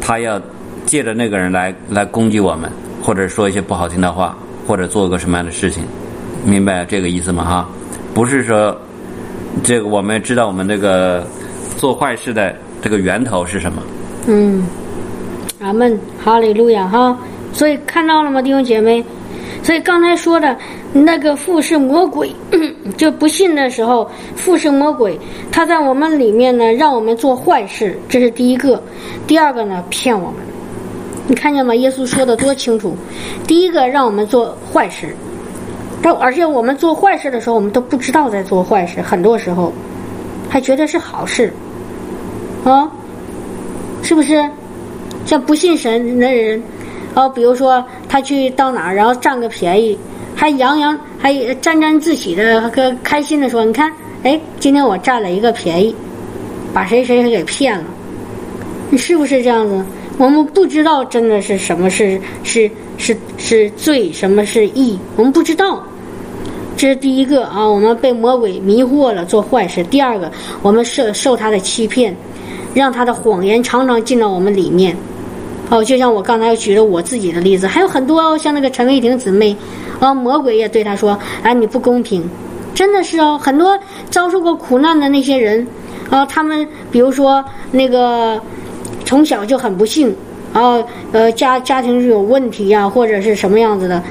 [0.00, 0.40] 他要
[0.84, 4.36] 借着那个人来来攻击我们，或者说一些不好听的话，
[4.66, 5.84] 或者做个什么样的事情，
[6.44, 7.44] 明白这个意思吗？
[7.44, 7.68] 哈，
[8.12, 8.76] 不是说
[9.62, 11.24] 这个我们知道我们这个
[11.78, 13.80] 做坏事的这个源头是什么。
[14.26, 14.64] 嗯，
[15.60, 17.16] 阿门，哈利路亚哈！
[17.52, 19.04] 所以看到了吗，弟兄姐妹？
[19.62, 20.56] 所以刚才说的
[20.92, 22.34] 那个富是魔鬼，
[22.96, 25.18] 就不信的时候，富是魔鬼，
[25.50, 28.78] 他在我们里面呢，让我们做坏事，这是第一个；
[29.26, 30.36] 第二个呢，骗我们。
[31.26, 31.74] 你看见吗？
[31.74, 32.96] 耶稣说的多清楚。
[33.46, 35.14] 第一个让我们做坏事，
[36.02, 39.72] 但而且我们做坏事的时候，我们都不知道在做坏事，很多时候
[40.48, 41.52] 还觉得是好事，
[42.64, 42.90] 啊。
[44.02, 44.42] 是不是
[45.24, 46.62] 像不信神的人？
[47.14, 49.98] 哦，比如说他去到哪儿，然后占个便宜，
[50.34, 55.94] 还洋洋还沾沾自喜的、个开心的说：“你看，哎，今天我占了一个便宜，
[56.72, 57.84] 把谁谁谁给骗了。”
[58.90, 59.84] 你是不是这样子？
[60.18, 65.82] 我们不知道真的是什么是是是是罪，什么是义，我们不知道。
[66.76, 69.82] 这是第一个啊，我们被魔鬼迷惑了，做坏事。
[69.84, 70.30] 第二个，
[70.62, 72.14] 我们受受他的欺骗。
[72.74, 74.96] 让他的谎言常常进到我们里面，
[75.70, 79.56] 哦，就像我刚才举了我自己的例子，还有很多像那个陈伟霆姊妹，
[80.00, 82.28] 哦，魔鬼也对他说：“哎，你不公平。”
[82.72, 83.78] 真的是哦，很多
[84.10, 85.66] 遭受过苦难的那些人，
[86.08, 88.40] 啊，他们比如说那个
[89.04, 90.14] 从小就很不幸，
[90.52, 90.78] 啊，
[91.12, 94.02] 呃，家家庭是有问题呀，或者是什么样子的。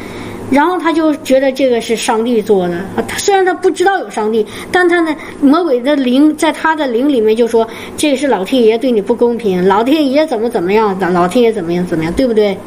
[0.52, 12.58] 然后他就觉得这个是上帝做的啊，他虽然他不知道有上帝，但他呢，魔鬼的灵在他的灵里面就说，这是老天爷对你不公平，老天爷怎么怎么样的，老天爷怎么样怎么样，对不对？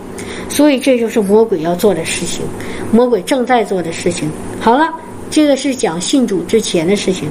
[0.48, 2.44] 所以这就是魔鬼要做的事情，
[2.92, 4.30] 魔鬼正在做的事情。
[4.60, 4.88] 好了，
[5.28, 7.28] 这个是讲信主之前的事情，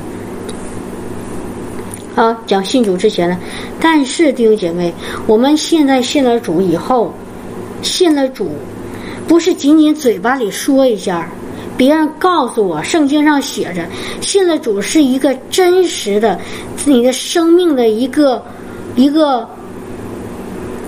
[2.13, 3.37] 好，讲信主之前的。
[3.79, 4.93] 但是弟兄姐妹，
[5.27, 7.13] 我们现在信了主以后，
[7.81, 8.49] 信了主。
[9.27, 11.29] 不是仅仅嘴巴里说一下，
[11.77, 13.85] 别人告诉我，圣经上写着，
[14.19, 16.37] 信了主是一个真实的，
[16.85, 18.43] 你的生命的一个
[18.95, 19.47] 一个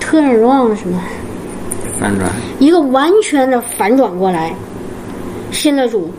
[0.00, 1.00] turn around 什么？
[1.98, 2.30] 反转。
[2.58, 4.54] 一个完全的反转过来，
[5.50, 6.10] 信了主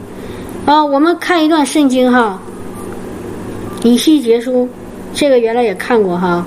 [0.65, 0.83] 啊！
[0.83, 2.39] 我们看一段圣经哈，
[3.83, 4.67] 以西结书，
[5.13, 6.45] 这个原来也看过哈。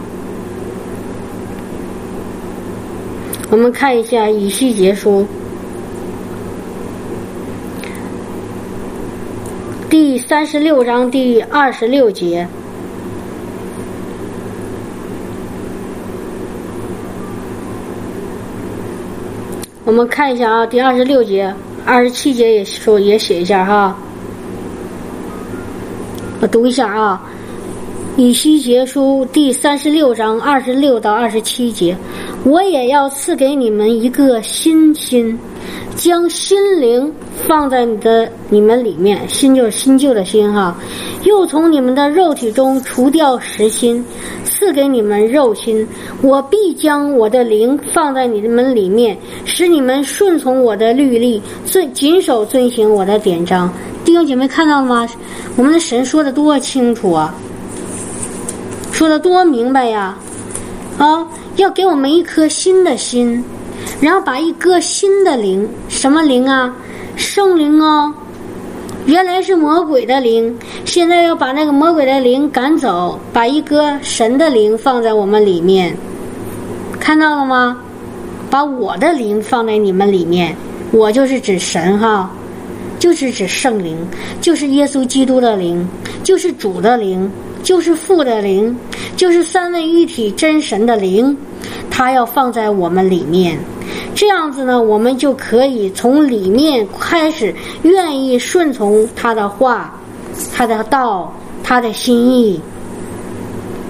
[3.51, 5.27] 我们看一下以西结书。
[10.01, 12.47] 第三十六章第二十六节，
[19.85, 21.53] 我们看一下啊，第二十六节、
[21.85, 23.97] 二十七节也说也写一下哈。
[26.41, 27.21] 我读一下啊，
[28.21, 31.97] 以西结书第三十六章二十六到二十七节，
[32.43, 35.39] 我也要赐给你们一个新心，
[35.95, 37.15] 将心灵
[37.47, 40.77] 放在你的你们里面，心就是新旧的心哈，
[41.23, 44.05] 又从你们的肉体中除掉实心，
[44.43, 45.87] 赐给你们肉心。
[46.21, 53.73] 我必将我的灵放在你们里面，使你们顺从我的律例，遵谨守遵行我的典章。
[54.05, 55.09] 弟兄姐妹看到了吗？
[55.55, 57.33] 我们的神说的多清楚啊！
[58.99, 60.19] 说的多明白呀，
[60.99, 63.45] 啊，要给我们一颗新的心，
[64.01, 66.75] 然后把一颗新的灵，什么灵啊？
[67.15, 68.13] 圣灵哦，
[69.07, 70.53] 原来是魔鬼的灵，
[70.85, 75.97] 现在要把那个魔鬼的灵赶走，把一颗神的灵放在我们里面，
[76.99, 77.79] 看到了吗？
[78.51, 80.57] 把我的灵放在你们里面，
[80.91, 82.29] 我就是指神哈，
[82.99, 83.97] 就是指圣灵，
[84.41, 85.89] 就是耶稣基督的灵，
[86.25, 87.31] 就是主的灵。
[87.69, 88.75] 就是父的灵，
[89.15, 91.37] 就是三位一体真神的灵，
[91.91, 93.59] 它要放在我们里面，
[94.15, 99.93] 这样子呢，我们就可以从里面开始愿意顺从他的话、
[100.51, 101.31] 他的道、
[101.63, 102.59] 他的心意、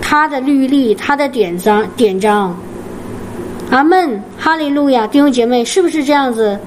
[0.01, 2.53] 他的律例、他的典章典章。
[3.71, 6.59] 阿门，哈利路亚，弟兄姐妹，是不是这样子？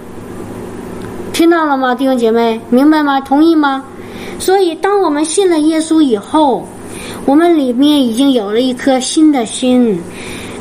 [1.33, 3.19] 听到了吗，弟兄姐妹，明白吗？
[3.19, 3.83] 同意吗？
[4.39, 6.65] 所以，当我们信了耶稣以后。
[7.25, 10.01] 我们里面已经有了一颗新的心，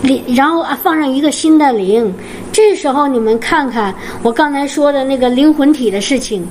[0.03, 2.13] 灵，然后啊放上一个新的灵。
[2.53, 6.47] 这时候你们看看我刚才说的那个灵魂体的事情。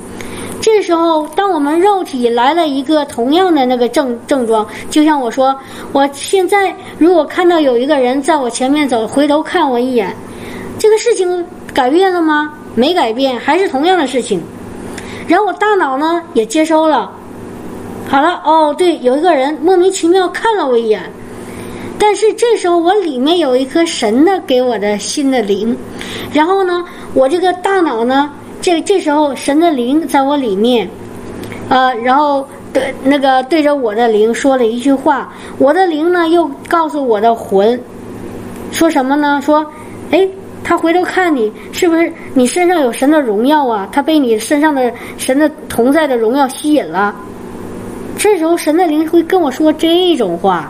[0.62, 5.58] 这时候，当我们肉体来了一个同样的那个症症状，就像我说，
[5.94, 10.14] 我现在如果看到有一个人在我前面走，回头看我一眼，
[10.78, 12.52] 这个事情改变了吗？
[12.76, 14.42] 没改变，还是同样的事情。
[15.28, 17.10] 然后我大脑呢也接收了。
[18.10, 21.00] 好了，哦，对，有一个人莫名其妙看了我一眼，
[22.00, 25.78] 但是这时候我里面有一颗神的给我的新的灵，
[26.34, 30.90] 然后呢，我这个大脑呢，这这时候神的灵在我里面，
[31.70, 37.80] 呃，然后对那个对着我的灵说了一句话，我的灵呢又告诉我的魂，
[38.72, 39.40] 说什么呢？
[39.46, 39.64] 说，
[40.10, 40.28] 哎，
[40.64, 43.88] 他回头看你，是不是你身上有神的荣耀啊？
[43.92, 47.16] 他被你身上的神的同在的荣耀吸引了。
[48.20, 50.70] 这时候，神的灵会跟我说这种话。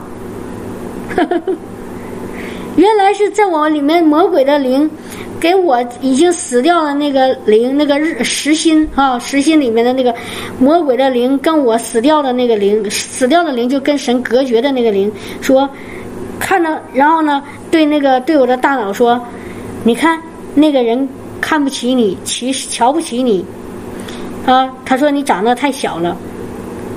[2.78, 4.88] 原来是在我里面，魔鬼的灵
[5.40, 10.14] 给我已经死掉的那个灵，那个日实心啊，实心里面的那个
[10.60, 15.68] 魔鬼的灵，跟我死掉的那个灵，死掉的灵就跟神隔绝的那个灵说，
[16.40, 19.20] 看到，然后呢，对那个对我的大脑说，
[19.84, 20.22] 你看
[20.54, 21.10] 那个人
[21.42, 23.44] 看不起你，其实瞧不起你
[24.46, 26.16] 啊，他说你长得太小了。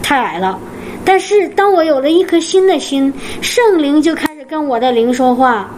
[0.03, 0.59] 太矮了，
[1.05, 5.71] 但是当我有了一颗新的心，圣灵就开始跟我的灵说话，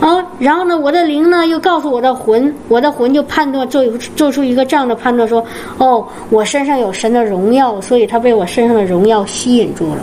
[0.00, 5.44] 啊，然后呢，我的灵呢又告诉我的魂，我的魂就判断做做出一个这样的判断说，
[5.78, 10.00] 哦，我身上有神的荣耀，所以他被我身上的荣耀吸引住了。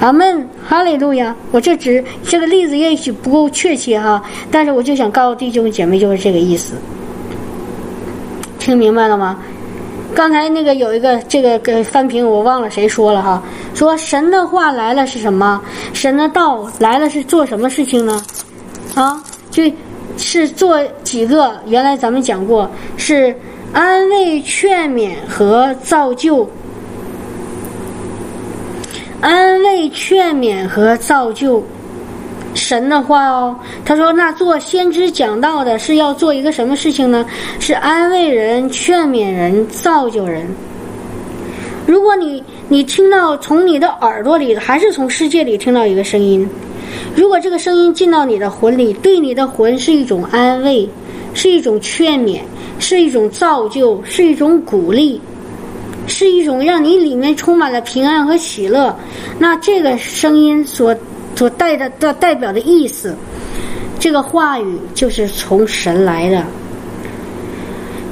[0.00, 1.34] 阿门，哈利路亚！
[1.52, 6.74] 我这只这个例子也许不够确切哈，但是我就想告诉弟兄姐妹就是这个意思，
[8.58, 9.38] 听明白了吗？
[10.14, 13.42] 刚才那个有一个这个个翻屏，我忘了谁说了哈，
[13.74, 15.60] 说神的话来了是什么？
[15.92, 18.22] 神的道来了是做什么事情呢？
[18.94, 19.64] 啊，就
[20.16, 21.60] 是做几个？
[21.66, 23.36] 原来咱们讲过，是
[23.72, 26.48] 安慰、劝勉和造就。
[29.20, 31.62] 安慰、劝勉和造就。
[32.54, 37.26] 神的话哦，他说：“那做先知讲道的是要做一个什么事情呢？
[37.58, 40.46] 是安慰人、劝勉人、造就人。
[41.86, 46.48] 如果你你听到从你的耳朵里，还是从世界里听到一个声音，
[47.16, 50.88] 如果这个声音进到你的魂里，对你的魂是一种安慰，
[51.34, 52.40] 是一种劝勉，
[52.78, 55.20] 是一种造就，是一种鼓励，
[56.06, 58.96] 是一种让你里面充满了平安和喜乐，
[59.38, 60.94] 那这个声音所。”
[61.36, 63.14] 所带的的代表的意思，
[63.98, 66.44] 这个话语就是从神来的。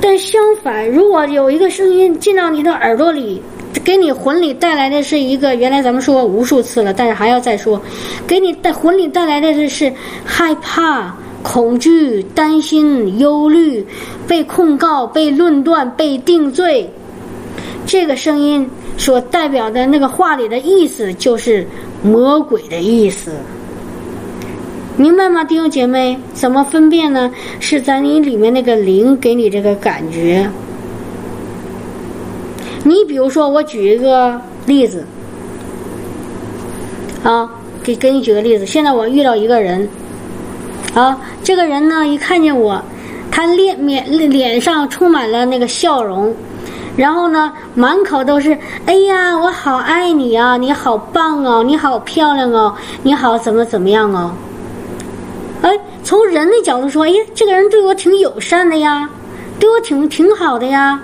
[0.01, 3.41] 但相反，如果有一个声音进到你的耳朵里，
[3.85, 7.81] 给你魂里带来的是一个，原来咱们说无数次了，但是还要再说，
[8.27, 9.93] 给你带魂里带来的是是
[10.25, 13.87] 害怕、恐惧、担心、忧虑、
[14.27, 16.91] 被控告、被论断、被定罪。
[17.87, 21.67] 这个声音所代表的那个话里的意思就是。
[22.05, 23.31] 魔鬼的意思，
[24.97, 26.19] 明白吗，弟兄姐妹？
[26.35, 27.31] 怎么分辨呢？
[27.61, 30.51] 是在你里面那个灵给你这个感觉。
[32.83, 34.37] 你比如说，我举一个
[34.67, 35.07] 例子，
[37.23, 37.49] 啊，
[37.85, 39.89] 给给你举个例子，现在我遇到一个人，
[40.95, 42.83] 啊，这个人呢一看见我，
[43.31, 46.35] 他脸面脸上充满了那个笑容，
[46.97, 54.33] 然后呢满口都是哎呀，我好爱你啊，你好棒哦，你好漂亮哦，你好怎么怎么样哦。
[55.63, 59.09] 哎，从人的角度说，哎，这个人对我挺友善的呀，
[59.59, 61.01] 对我挺挺好的呀。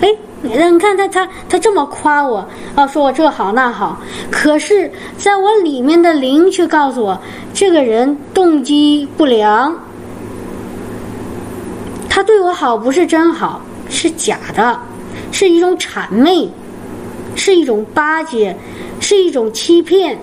[0.00, 0.08] 哎，
[0.42, 2.44] 你看他他他这么夸我
[2.74, 3.98] 啊，说我这好那好，
[4.30, 7.18] 可是在我里面的灵却告诉我，
[7.54, 9.74] 这个人动机不良，
[12.08, 13.60] 他对我好不是真好，
[13.90, 14.78] 是假的，
[15.30, 16.48] 是一种谄媚，
[17.34, 18.56] 是一种巴结，
[19.00, 20.16] 是一种欺骗。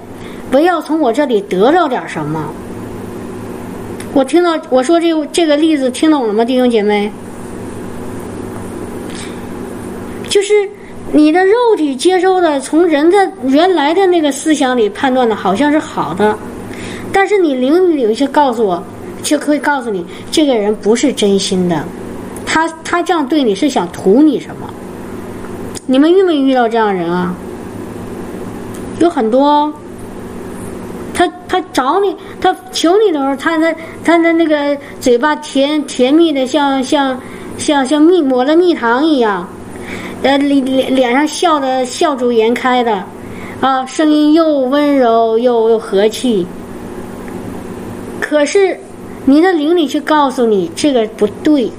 [0.49, 2.49] 不要从我这里得到点什么。
[4.13, 7.11] 我听到我说这这个例子听懂了吗，弟兄姐妹？
[10.30, 10.53] 就是
[11.11, 16.38] 你的肉体接收的，从人的原来的那个思想里判断的，好像是好的，
[17.11, 18.82] 但是你灵里却告诉我，
[19.22, 21.84] 却可以告诉你，这个人不是真心的，
[22.47, 24.67] 他他这样对你是想图你什么？
[25.85, 27.35] 你们遇没遇到这样人啊？
[28.99, 29.71] 有很多。
[31.13, 37.19] 他他找你，他求你的时候，他的他的那个嘴巴甜甜蜜的，像像
[37.57, 39.47] 像像蜜抹了蜜糖一样，
[40.21, 43.03] 呃脸脸脸上笑的笑逐颜开的，
[43.61, 46.45] 啊，声音又温柔又又和气。
[48.21, 48.79] 可是
[49.25, 51.71] 你的灵里却告诉你这个不对，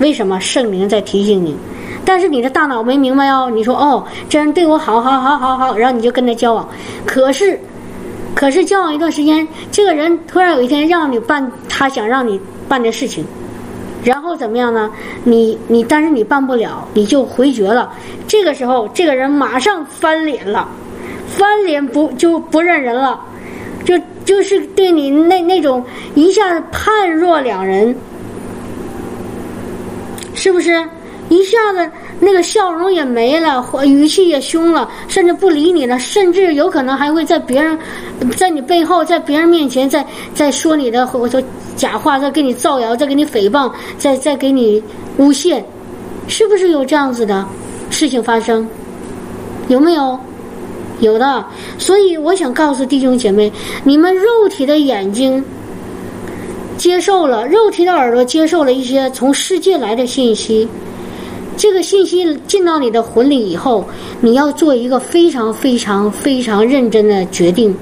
[0.00, 0.40] 为什么？
[0.40, 1.56] 圣灵在提醒你，
[2.04, 3.50] 但是你的大脑没明白哦。
[3.54, 6.68] 你说哦，这人对我好好好好好，然后你就跟他交往，
[7.06, 7.58] 可是。
[8.32, 13.24] 可是交往一段时间，这个人突然有一天让你办他想让你办的事情，
[14.04, 14.88] 然后怎么样呢？
[15.24, 17.92] 你你但是你办不了，你就回绝了。
[18.28, 20.66] 这个时候，这个人马上翻脸了，
[21.26, 23.20] 翻脸不就不认人了，
[23.84, 25.84] 就就是对你那那种
[26.14, 27.94] 一下子判若两人，
[30.40, 30.82] 是不是？
[31.28, 31.88] 一下子
[32.18, 37.78] 那个笑容也没了，语气也凶了，甚至不理你了，甚至有可能还会在别人，
[38.36, 41.40] 在你背后，在别人面前，在在说你的我说
[41.76, 44.82] 假话，在给你造谣，在给你诽谤，在在给你
[45.18, 45.62] 诬陷，
[46.26, 47.46] 是不是有这样子的
[47.90, 48.66] 事情发生？
[49.68, 50.18] 有没有？
[51.00, 51.44] 有的。
[51.78, 53.52] 所以我想告诉弟兄姐妹，
[53.84, 55.44] 你们肉体的眼睛
[56.80, 60.66] 接受了，肉体的耳朵接受了一些从世界来的信息。
[61.54, 63.84] 这个信息进到你的魂里以后，
[64.22, 67.76] 你要做一个非常非常非常认真的决定，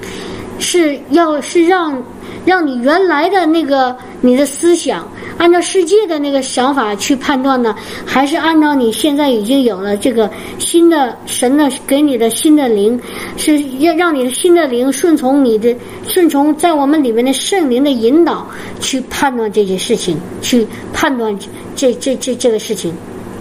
[0.59, 2.03] 是要是让
[2.45, 5.07] 让你原来的那个你的思想
[5.37, 10.29] 按照世界的那个想法去判断呢，还是按照你现在已经有了这个
[10.59, 13.01] 新的神的给你的新的灵，
[13.37, 15.75] 是要让你的新的灵顺从你的
[16.07, 18.47] 顺从在我们里面的圣灵的引导
[18.81, 21.37] 去判断这些事情，去判断
[21.77, 22.93] 这这这这个事情。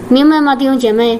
[0.08, 1.18] 明白吗，弟兄姐妹？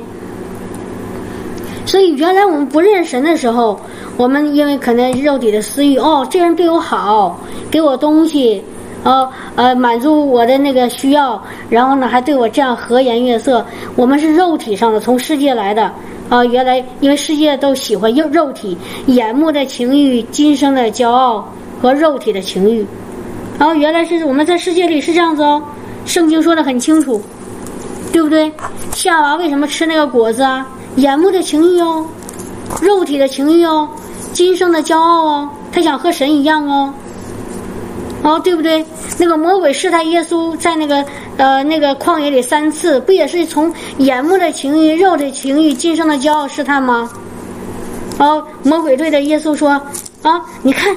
[1.89, 3.80] 所以原来我们不认神的时候，
[4.18, 8.62] 我们因为可能肉体的私欲，哦，这人对我好，给我东西，
[9.05, 9.26] 呃
[9.57, 13.64] 呃，满足我的那个需要，然后呢还对我这样和颜悦色。
[13.97, 15.91] 我们是肉体上的，从世界来的
[16.28, 16.45] 啊。
[16.45, 18.76] 原来因为世界都喜欢肉肉体，
[19.07, 22.86] 眼目的情欲、今生的骄傲和肉体的情欲。
[23.59, 25.62] 然后原来是我们在世界里是这样子哦，
[26.05, 27.18] 圣经说的很清楚。
[28.11, 28.53] 对不对？
[28.93, 30.66] 夏娃为什么吃那个果子啊？
[30.97, 32.05] 眼目的情欲哦，
[32.82, 33.89] 肉体的情欲哦，
[34.32, 36.93] 今生的骄傲哦，他想和神一样哦，
[38.22, 38.84] 哦，对不对？
[39.18, 41.05] 那个魔鬼试探耶稣在那个
[41.36, 47.11] 呃那个旷野里三次，不也是从眼目的情欲、肉的情欲、今生的骄傲试探吗？
[48.18, 49.70] 哦，魔鬼对着耶稣说
[50.22, 50.97] ：“啊，你看。”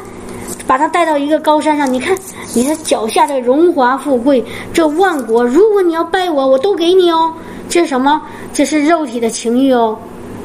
[0.68, 2.16] 把他带到一个高山上，你看，
[2.54, 7.34] 你的脚下的荣华富贵，这万国，如果你要拜我，我都给你哦。
[7.72, 8.22] 这是什么？
[8.52, 9.98] 这是肉体的情欲哦，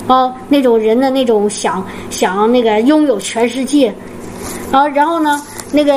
[0.06, 3.92] 哦，那种人的那种想想那个拥有全世界，
[4.70, 5.92] 啊，然后呢，那个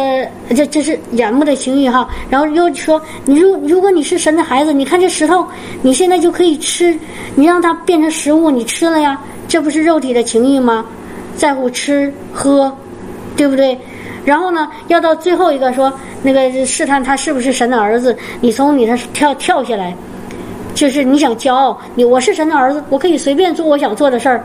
[0.55, 5.45] 这这是眼目的情欲哈，然后又说，你如如果你是神的孩子，你看这石头，
[5.83, 6.97] 你现在就可以吃，
[7.35, 10.83] 你让它变成食物，你吃了呀，这不是肉体的情欲吗？
[11.37, 12.75] 在乎吃喝，
[13.37, 13.77] 对不对？
[14.25, 19.95] 然后呢，要到最后一个说那个试探他是不是神的儿子，你从你那跳跳下来，
[20.79, 24.41] 就是你想骄傲，你我是神的儿子，我可以随便做我想做的事儿，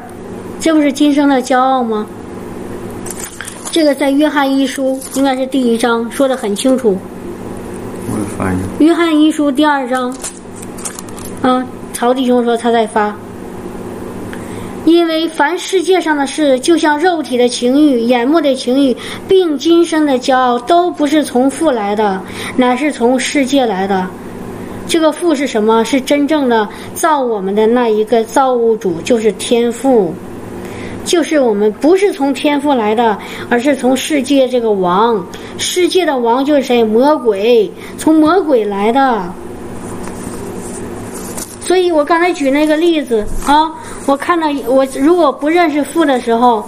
[0.59, 2.05] 这不是今生的骄傲吗？
[3.71, 6.99] 这个在约翰一书应该是第一章说的很清楚。
[8.11, 8.85] 我翻译。
[8.85, 10.13] 约翰一书第二章，
[11.43, 13.15] 嗯，曹弟兄说他在发。
[14.85, 18.97] 因为凡世界上的事，就像肉体的情欲、眼目的情欲，
[19.29, 22.21] 并今生的骄傲，都不是从父来的，
[22.57, 24.05] 乃是从世界来的。
[24.87, 25.85] 这个父是什么？
[25.85, 30.15] 是真正的造我们的那一个造物主，就是天父，
[31.05, 33.17] 就是我们不是从天父来的，
[33.49, 35.25] 而是从世界这个王。
[35.59, 36.85] 世界的王就是谁？
[36.85, 39.23] 魔鬼，从魔鬼来的。
[41.61, 43.73] 所以我刚才举那个例子啊，
[44.07, 46.63] 我看到我如果不认识父的时候，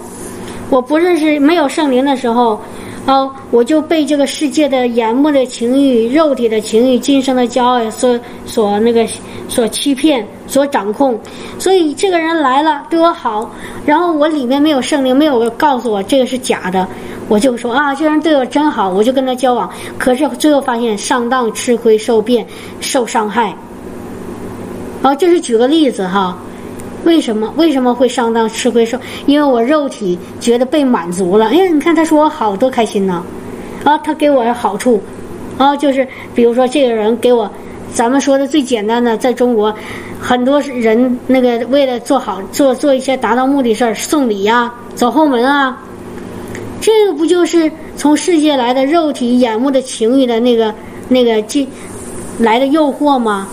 [0.71, 2.59] 我不认识没有圣灵的时候，
[3.07, 9.07] 哦，我就被这个世界的眼目的情欲、肉体的情欲、今生的骄傲所所那个
[9.49, 11.17] 所欺骗、所掌控。
[11.57, 13.49] 所以这个人来了对我好，
[13.85, 16.87] 然后我里面没有圣灵，没有告诉我这个是假的，
[17.29, 19.71] 我就说啊，这人对我真好，我就跟他交往。
[19.97, 22.45] 可是最后发现上当、吃亏、受骗、
[22.81, 23.55] 受伤害。
[25.01, 26.37] 好，这是举个例子哈，
[27.07, 28.99] 为什么为什么会上当吃亏受？
[29.27, 31.47] 因为我肉体觉得被满足了。
[31.47, 33.23] 哎呀，你看他说我好多开心呢，
[33.85, 35.01] 啊，他给我好处，
[35.57, 37.49] 啊，就是比如说这个人给我，
[37.95, 39.73] 咱们说的最简单的，在中国，
[40.21, 45.81] 很多人那个为了做好做做一些达到目的事儿，送礼呀，走后门啊，
[46.81, 50.75] 这个不就是从世界来的肉体眼目的情欲的那个
[51.09, 51.69] 那个进
[52.39, 53.47] 来的诱惑吗？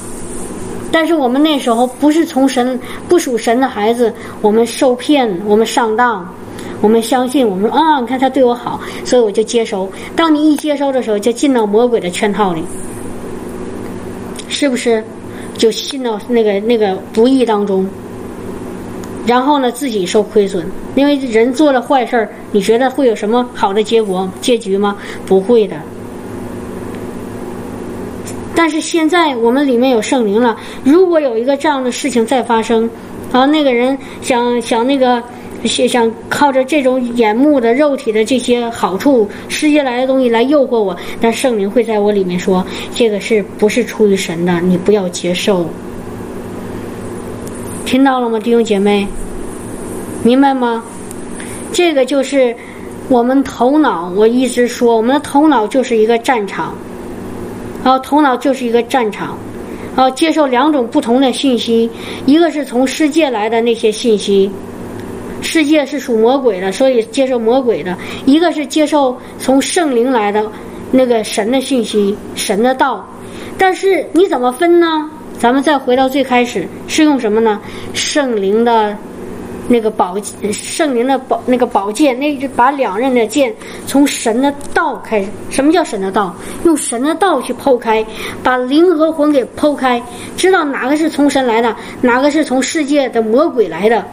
[0.94, 2.80] 但是我们那时候不是从神
[3.10, 6.24] 不属神的孩子，我们受骗，我们上当，
[6.82, 9.92] 我们相信，我们说啊，你看他对我好，所以我就接收。
[10.16, 12.64] 当你一接收的时候，就进到魔鬼的圈套里，
[14.48, 15.04] 是不是？
[15.58, 17.88] 就进到那个那个不义当中，
[19.26, 20.64] 然后呢，自己受亏损。
[20.94, 24.96] 因为人做了坏事儿，你觉得会有什么好的结果结局吗？
[25.26, 25.76] 不会的。
[28.56, 32.90] 但是现在我们里面有圣灵了，如果有一个这样的事情再发生，
[33.32, 35.22] 然后那个人想想那个
[35.66, 44.62] 想靠着这种眼目的肉体的这些好处、世界来的东西来诱惑我，但圣灵会在我里面说，这个是不是出于神的？
[44.62, 45.66] 你不要接受。
[47.86, 49.08] 听到了吗，弟兄姐妹？
[50.24, 50.84] 明白吗？
[51.72, 52.56] 这个就是
[53.10, 56.76] 我们头脑，我一直说，我们的头脑就是一个战场。
[57.84, 59.38] 然后头脑就是一个战场，
[59.96, 61.90] 然后接受两种不同的信息，
[62.26, 64.50] 一个是从世界来的那些信息，
[65.42, 67.94] 世界是属魔鬼的，所以接受魔鬼的；
[68.26, 70.44] 一个是接受从圣灵来的
[70.92, 73.06] 那个神的信息，神的道。
[73.58, 75.10] 但是你怎么分呢？
[75.38, 77.60] 咱们再回到最开始，是用什么呢？
[77.94, 78.98] 圣灵的。
[79.68, 80.18] 那个宝
[80.52, 83.54] 圣灵的宝那个宝剑，那只把两刃的剑
[83.88, 85.30] 从神的道开始。
[85.50, 86.36] 什么叫神的道？
[86.66, 88.06] 用神的道去剖开，
[88.44, 90.02] 把灵和魂给剖开，
[90.36, 94.04] 知道哪个是从神来的，哪个是从世界的魔鬼来的，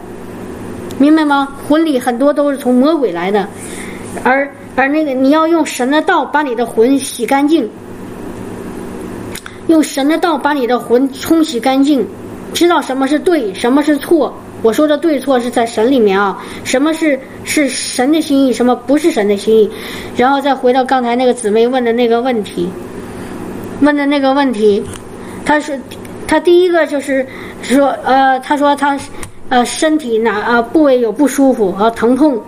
[0.99, 1.49] 明白吗？
[1.69, 3.49] 魂里很多都是从魔鬼来的，
[4.23, 7.69] 而而那个你要用神的道把你的魂洗干净，
[9.67, 12.07] 用神的道把你的魂冲洗干净，
[12.55, 14.33] 知道什么是对，什么是错。
[14.63, 19.71] 我说的对错是在神里面啊，什么是是神的心意，什么不是神的心意，
[20.17, 22.69] 然后再回到刚才那个姊妹问的那个问题，
[23.81, 24.83] 问的那个问题，
[25.45, 25.81] 他是
[26.27, 27.27] 他第一个就是
[27.63, 28.99] 说呃，他说他
[29.49, 32.39] 呃身体哪啊部位有不舒服和疼痛，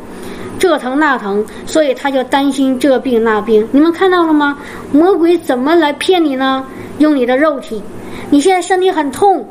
[0.58, 3.66] 这疼那疼，所以他就担心这病那病。
[3.72, 4.58] 你们看到了吗？
[4.92, 6.64] 魔鬼怎么来骗你呢？
[6.98, 7.82] 用你的肉体，
[8.28, 9.44] 你现在身体很痛。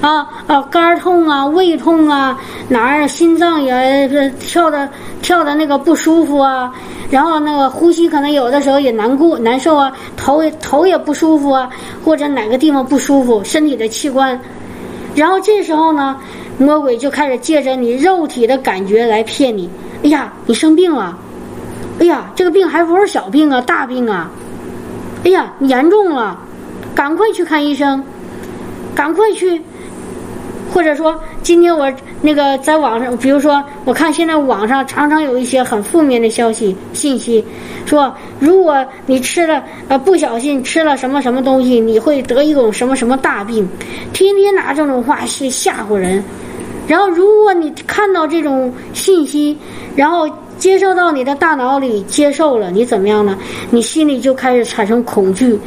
[0.00, 4.08] 啊啊，肝痛啊，胃痛啊，哪儿心脏也
[4.38, 4.88] 跳的
[5.22, 6.72] 跳的那个不舒服啊，
[7.10, 11.68] 然后那个呼吸可能有的时候也难过难受啊，头头也不舒服啊，
[12.04, 14.38] 或者哪个地方不舒服，身体的器官，
[15.14, 16.16] 然后这时候呢，
[16.58, 19.68] 魔鬼就开始借着你肉体的感觉来骗你。
[20.04, 21.18] 哎呀，你生病了，
[21.98, 24.30] 哎呀，这个病还不是小病啊，大病啊，
[25.24, 26.38] 哎呀，你严重了，
[26.94, 28.04] 赶快去看医生，
[28.94, 29.60] 赶快去。
[30.72, 31.90] 或者说，今天我
[32.20, 37.44] 那个在网上，比如说，我看现在网上常常有一些很负面的消息信息，
[37.86, 43.66] 说如果你吃了呃不小心吃了什么什么东西，你会得一种什么什么大病，
[44.12, 46.22] 天天拿这种话去吓唬人。
[46.86, 49.56] 然后，如果你看到这种信息，
[49.96, 53.36] 然后接受到你的大脑里接受了，你怎么样呢？
[53.70, 55.58] 你心里就开始产生恐惧。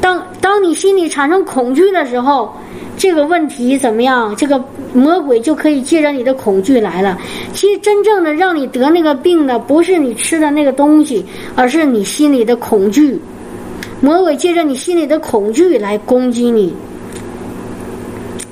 [0.00, 2.54] 当当你心里产生恐惧的时候。
[2.98, 4.34] 这个问题怎么样？
[4.36, 7.16] 这个魔鬼就可以借着你的恐惧来了。
[7.54, 11.24] 其实真正的让你得那个病的，不是你吃的那个东西，
[11.54, 13.18] 而是你心里的恐惧。
[14.00, 16.74] 魔鬼借着你心里的恐惧来攻击你。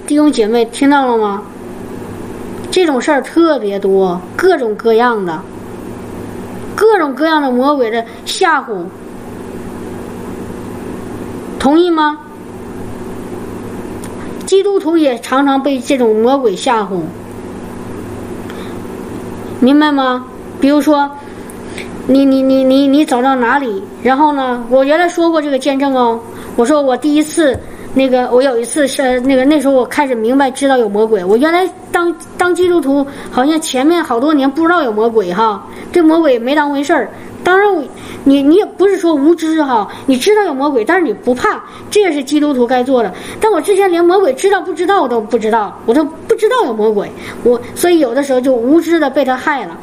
[0.07, 1.43] 弟兄姐妹，听到了吗？
[2.71, 5.41] 这种事儿特别多，各种各样的，
[6.77, 8.85] 各种各样的魔鬼的吓唬，
[11.59, 12.19] 同意吗？
[14.47, 17.01] 基督徒也常常被这种魔鬼吓唬，
[19.61, 20.25] 明白吗？
[20.61, 21.11] 比如说，
[22.07, 24.65] 你你你你你走到哪里，然后呢？
[24.71, 26.19] 我原来说过这个见证哦，
[26.57, 27.59] 我说我第一次。
[27.99, 31.25] 那个，我有一次是那个那时候我开始明白知道有魔鬼。
[31.25, 37.09] 我原来当当基督徒，好像前面好多年不知道有魔鬼哈，这魔鬼没当回事儿。
[37.47, 37.89] 当然，
[38.25, 43.15] 你你也不是说无知哈，你知道有魔鬼，但是你不怕，这也是基督徒该做的。
[43.41, 47.09] 但我之前连魔鬼知道不知道我都不知道，我都不知道有魔鬼，
[47.45, 49.79] 我所以有的时候就无知的被他害了。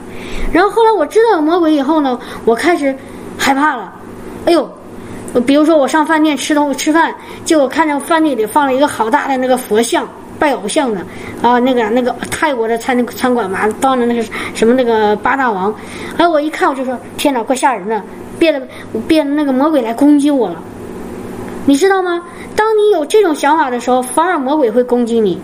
[0.51, 2.93] 然后后来我知道有魔鬼以后呢，我开始
[3.37, 3.93] 害怕了。
[4.43, 4.69] 哎呦！
[5.47, 10.07] 比如说，我上饭店吃东吃饭，结果看见饭店里放了一个好大的那个佛像，
[10.39, 11.01] 拜偶像的
[11.41, 14.23] 啊，那个那个泰国的餐餐馆嘛，当着那个
[14.53, 15.73] 什么那个八大王，
[16.17, 18.01] 哎，我一看我就说天哪，怪吓人的，
[18.37, 18.67] 变了
[19.07, 20.61] 变了那个魔鬼来攻击我了，
[21.65, 22.21] 你知道吗？
[22.55, 25.39] 当你有这种想法的时候，反而魔鬼会攻击你，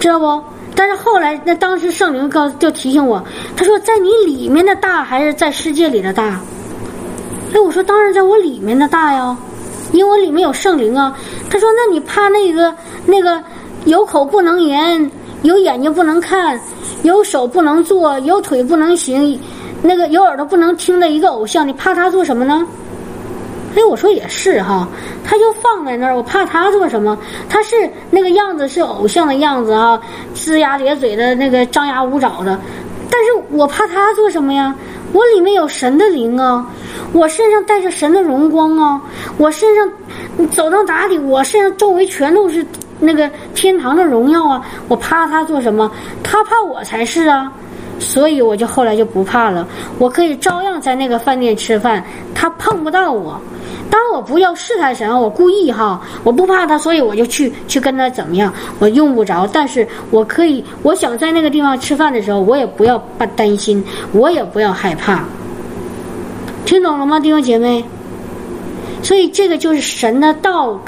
[0.00, 0.42] 知道不？
[0.74, 3.24] 但是后来，那当时圣灵告就提醒我，
[3.56, 6.40] 他说在你里面的大还是在世界里的大？
[7.52, 9.36] 哎，我说当然在我里面的大呀，
[9.92, 11.16] 因为我里面有圣灵啊。
[11.50, 12.74] 他说：“那你怕那个
[13.06, 13.42] 那个
[13.84, 15.10] 有口不能言，
[15.42, 16.60] 有眼睛不能看，
[17.02, 19.38] 有手不能做，有腿不能行，
[19.82, 22.66] 那个有耳朵不能听的一个偶像，你怕他做什么呢？”
[23.76, 24.88] 哎，我说也是哈，
[25.22, 27.16] 他就放在那儿，我怕他做什么？
[27.48, 30.00] 他是那个样子是偶像的样子啊，
[30.34, 32.58] 龇牙咧嘴的那个张牙舞爪的，
[33.10, 34.74] 但是我怕他做什么呀？
[35.12, 36.66] 我里面有神的灵啊，
[37.12, 39.00] 我身上带着神的荣光啊，
[39.38, 42.64] 我身上走到哪里，我身上周围全都是
[43.00, 44.64] 那个天堂的荣耀啊！
[44.88, 45.90] 我怕他做什么？
[46.22, 47.50] 他怕我才是啊！
[47.98, 49.66] 所以我就后来就不怕了，
[49.98, 52.04] 我可以照样在那个饭店吃饭，
[52.34, 53.40] 他碰不到我。
[53.90, 58.52] 当我不要试探神，我故意哈，我不怕他，所以我就去去跟他怎么样？
[58.78, 63.82] 我用不着，但是我可以，我想在那个地方吃饭的时候，我也不要担担心，
[64.12, 65.24] 我也不要害怕。
[66.68, 67.82] 听懂了吗，弟兄姐妹？
[69.02, 70.78] 所以这个就是神的道。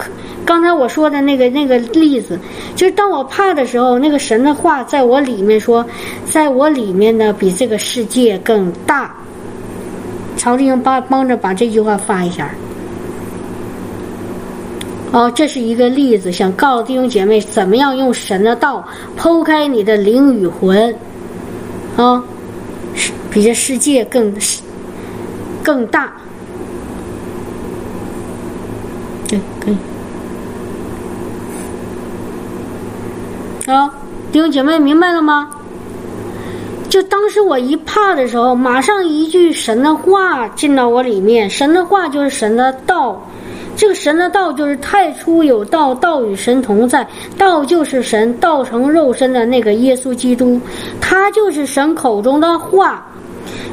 [0.44, 2.38] 刚才我说的那个那个例子，
[2.76, 5.82] 就是当我怕的时候，那个神的话在我里面说，
[6.26, 9.16] 在我里面呢，比这个世界更大。
[10.36, 12.50] 曹弟兄帮帮着把这句话发一下。
[15.12, 18.86] 哦，这是一个例子，想告诉弟兄姐妹怎么样用神的道
[19.18, 20.94] 剖开你的灵与魂，
[21.96, 22.22] 啊，
[23.30, 24.30] 比这世界更
[25.62, 26.12] 更大。
[29.28, 29.76] 对，可以。
[33.70, 33.92] 啊，
[34.32, 35.48] 弟兄姐妹明白了吗？
[36.88, 43.24] 就当时我一怕的时候，马上一句神的话进到我里面，神的话就是神的道。
[43.76, 47.06] 这个神的道就是太初有道，道与神同在，
[47.38, 50.60] 道就是神，道成肉身的那个耶稣基督，
[51.00, 53.06] 他就是神口中的话，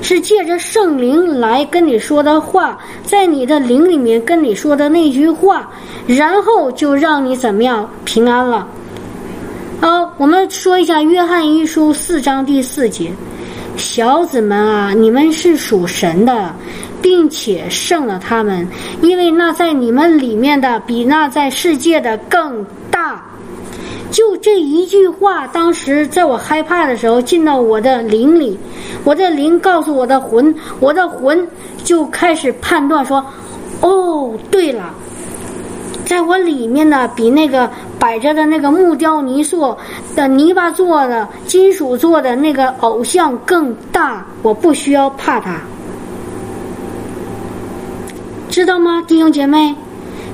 [0.02, 5.70] 是借着圣灵来跟你说的话，在你的灵里面跟你说的那句话，
[6.06, 8.68] 然后就让你怎么样平安了。
[9.82, 13.12] 好，我们说一下约翰一书四章第四节，
[13.76, 16.54] 小子们啊，你们是属神的。
[17.00, 18.68] 并且胜了他们，
[19.04, 23.24] 因为那在你们里面的比那在世界的更大。
[24.10, 28.58] 就这一句话，当时在我害怕的时候进到我的灵里，
[29.04, 31.46] 我的灵告诉我的魂，我的魂
[31.84, 33.24] 就开始判断说
[33.82, 34.94] ：“哦，对了，
[36.06, 39.76] 在我里面呢，比那个摆着的那个木雕泥塑
[40.16, 45.60] 的泥巴做的、金属做的那个偶像更大，我不需要怕它。”
[48.50, 49.76] 知道吗，弟兄姐妹？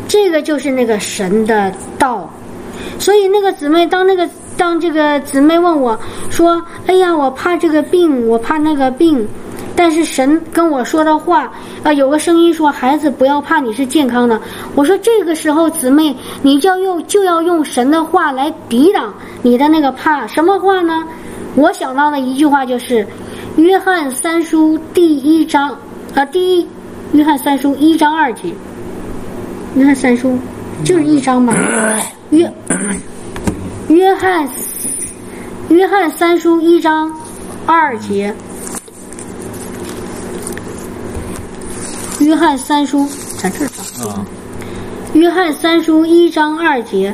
[0.08, 2.30] 这个就是那个神的道。
[3.00, 9.28] 所以那个姊妹，当那个当这个姊妹问我说：“哎呀，我怕这个病，我怕那个病。”
[9.76, 11.52] 但是神跟我说的话
[11.84, 14.40] 啊，有个声音说：“孩子，不要怕，你是健康的。”
[14.76, 20.28] 我说：“这个时候，姊妹，你就要用就要用神的话来抵挡你的那个怕。
[20.28, 21.04] 什么话呢？
[21.56, 23.06] 我想到的一句话就是
[23.62, 25.76] 《约翰三书》第一章
[26.16, 26.68] 啊，第一。
[27.14, 28.52] 约翰三书一章二节，
[29.76, 30.36] 约翰三书
[30.84, 31.54] 就是一章嘛。
[32.34, 32.52] 约
[33.90, 34.50] 约翰
[35.70, 37.16] 约翰三书一章
[37.68, 38.34] 二节，
[42.20, 43.08] 约翰三书
[43.38, 43.70] 在这儿
[45.14, 47.14] 约翰三书一章二节，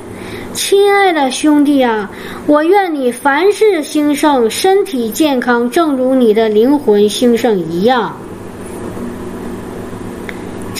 [0.53, 2.09] 亲爱的兄弟啊，
[2.47, 8.15] 我愿你凡事兴盛，身体健康，正如你的灵魂兴盛一样。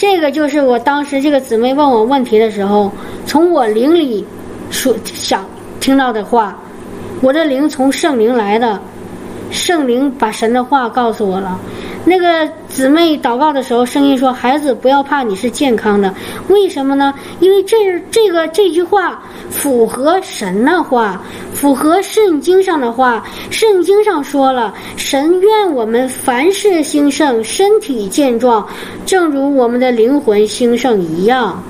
[0.00, 2.90] 这个就是我当时这个姊妹问我问题的时候，
[3.26, 4.24] 从我灵里
[4.70, 5.44] 说想
[5.78, 6.58] 听到的话。
[7.20, 8.80] 我的灵从圣灵来的，
[9.50, 11.58] 圣灵把神的话告诉我了。
[12.04, 16.12] 那个姊妹祷告的时候，声音说：“孩子，不要怕，你是健康的。
[16.48, 17.12] 为什么呢？
[17.40, 17.76] 因为这
[18.10, 21.20] 这个这句话符合神的话，
[21.52, 23.22] 符合圣经上的话。
[23.50, 28.66] 圣经上说了，神愿我们凡事兴盛，身体健壮，
[29.04, 31.62] 正如我们的灵魂兴盛一样。”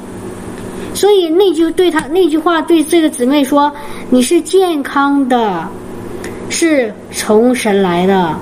[0.95, 3.73] 所以那句对他那句话对这个姊妹说
[4.11, 5.67] ：“你是健康的，
[6.51, 8.37] 是从神来的。”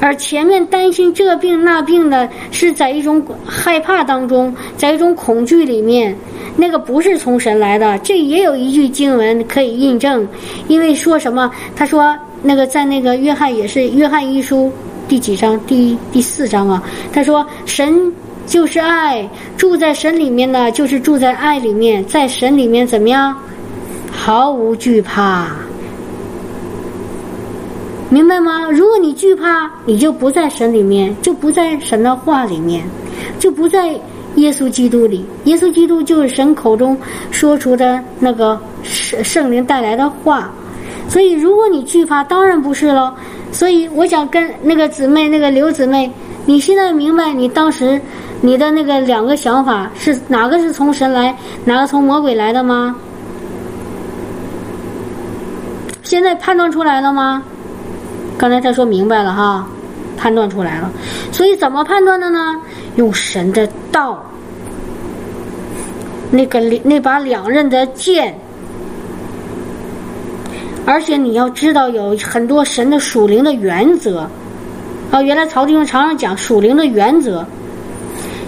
[0.00, 6.16] 而前面担心这病那病的，是在一种害怕当中，在一种恐惧里面，
[6.56, 7.98] 那个不是从神来的。
[7.98, 10.26] 这也有一句经文可以印证，
[10.68, 11.50] 因为说什么？
[11.76, 14.72] 他说那个在那个约翰也是约翰一书
[15.08, 15.58] 第几章？
[15.66, 16.82] 第第四章啊。
[17.12, 18.12] 他说神。
[18.48, 19.28] 就是爱，
[19.58, 23.36] 住在神里面呢，就是住在爱里面，在神里面怎么样？
[24.10, 25.48] 毫无惧怕，
[28.10, 28.70] 明白吗？
[28.70, 32.84] 如果你惧怕，你就不在神里面，就不在神的话里面，
[33.38, 33.88] 就不在
[34.36, 35.24] 耶稣基督里。
[35.44, 36.96] 耶稣基督就是神口中
[37.30, 40.50] 说出的那个圣圣灵带来的话。
[41.08, 43.14] 所以，如果你惧怕，当然不是了。
[43.52, 46.10] 所以，我想跟那个姊妹，那个刘姊妹，
[46.46, 48.00] 你现在明白你当时。
[48.40, 52.94] 你的那个两个想法是哪个是从神来，哪个从魔鬼来的吗？
[56.04, 57.42] 现在判断出来了吗？
[58.38, 59.66] 刚才他说明白了哈，
[60.16, 60.90] 判断出来了。
[61.32, 62.54] 所以怎么判断的呢？
[62.96, 64.24] 用神的道，
[66.30, 68.38] 那个那把两刃的剑，
[70.86, 74.28] 而且你要知道有很多神的属灵的原则。
[75.10, 77.44] 啊，原来曹弟兄常常讲属灵的原则。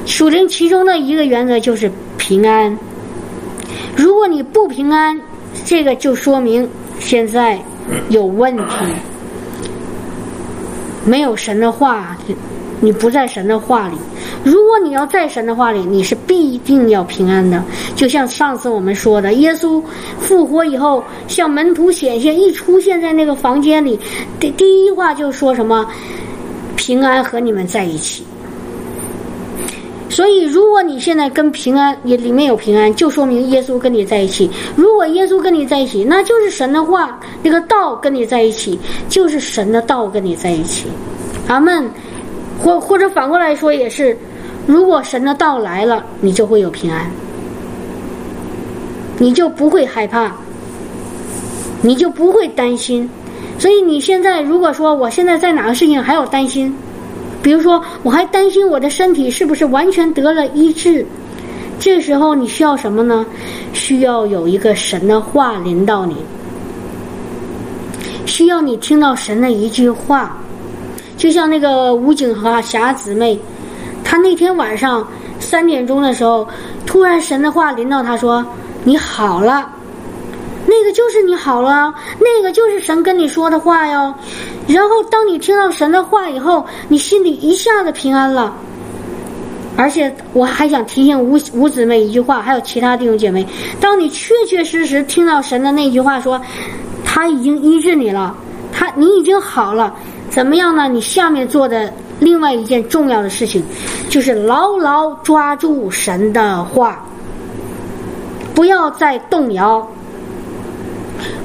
[0.07, 2.77] 属灵其中的一个原则就是平安。
[3.97, 5.21] 如果你不平安，
[5.65, 6.69] 这个就说明
[6.99, 7.59] 现在
[8.09, 8.65] 有问题，
[11.05, 12.17] 没有神的话，
[12.81, 13.97] 你不在神的话里。
[14.43, 17.63] 如果你要在神的话里，你是必定要平安的。
[17.95, 19.83] 就像上次我们说的，耶稣
[20.19, 23.99] 复活以后向门徒显现，一出现在那个房间里，
[24.39, 25.87] 第第一话就说什么
[26.77, 28.25] ：“平安和你们在一起。”
[30.11, 34.51] 所以，如果你现在跟平安也里面有平安，就说明耶稣跟你在一起。
[34.77, 40.89] 如果耶稣跟你在一起，那就是神的话，那个道跟你在一起，就是神的道跟你在一起。
[41.47, 41.89] 阿门。
[42.63, 44.15] 或或者反过来说也是，
[44.67, 47.11] 如果神的道来了，你就会有平安，
[49.17, 50.31] 你就不会害怕，
[51.81, 53.09] 你就不会担心。
[53.59, 56.77] 所以你现在如果说我现在在哪个事情还要担心？
[57.43, 61.05] 比如说，我还担心我的身体是不是完全得了医治。
[61.79, 63.25] 这时候你需要什么呢？
[63.73, 66.15] 需要有一个神的话临到你，
[68.27, 70.37] 需要你听到神的一句话。
[71.17, 73.41] 就像那个武警和霞姊妹，
[74.05, 75.07] 她那天晚上
[75.39, 76.47] 三点钟的时候，
[76.85, 78.45] 突然神的话临到她说
[78.85, 79.67] ：“你好了。”
[80.71, 84.15] 那个就是你好了，那个就是神跟你说的话哟。
[84.69, 88.55] 然后当你听到神的话以后，你心里一下子平安了。
[89.77, 93.45] 而且我还想提醒五五姊妹一句话，还有其他弟兄姐妹：
[93.81, 96.41] 当你确确实实听到神的那句话说，
[97.05, 98.33] 他已经医治你了，
[98.73, 99.93] 他你已经好了，
[100.29, 100.87] 怎么样呢？
[100.87, 103.65] 你下面做的另外一件重要的事情，
[104.09, 107.05] 就是牢牢抓住神的话，
[108.55, 109.85] 不要再动摇。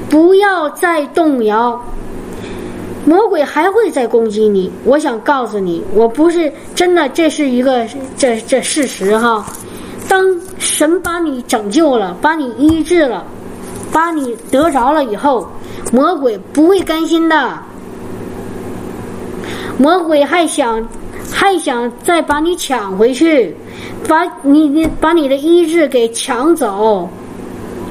[0.08, 1.80] 不要再动摇，
[3.04, 4.70] 魔鬼还会再攻击你。
[4.84, 9.44] 我想告诉你，我不是真的，这是一个这这事实哈。
[10.08, 10.24] 当
[10.58, 13.24] 神把你拯救了，把你医治了，
[13.92, 15.48] 把你得着了以后，
[15.92, 17.58] 魔鬼不会甘心的。
[19.78, 20.88] 魔鬼还想
[21.30, 23.54] 还想再把你抢回去，
[24.08, 27.08] 把你你把你的医治给抢走，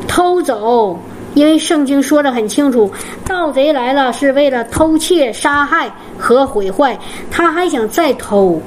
[0.07, 0.97] 偷走。
[1.35, 2.89] 因为圣经说的很清楚，
[3.27, 6.97] 盗贼来了是为了偷窃、杀害和毁坏，
[7.29, 8.59] 他还想再偷。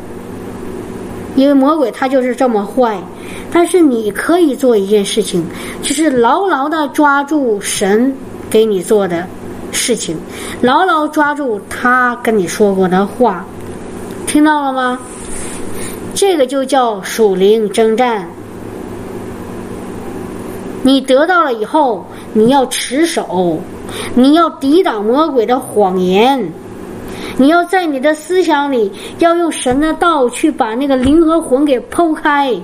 [1.35, 3.01] 因为魔鬼他就是这么坏，
[3.51, 5.45] 但是你可以做一件事情，
[5.83, 8.15] 就是牢牢的抓住神
[8.51, 9.27] 给你做的
[9.71, 10.17] 事情，
[10.61, 13.45] 牢牢抓住他跟你说过的话，
[14.27, 14.99] 听到了吗？
[16.13, 18.29] 这个就叫属灵征战。
[20.89, 23.59] 你得到了以后，你要持守，
[24.15, 26.51] 你要抵挡魔鬼的谎言，
[27.37, 32.55] 你要在你的思想里要用神的道去把那个灵和魂给剖开。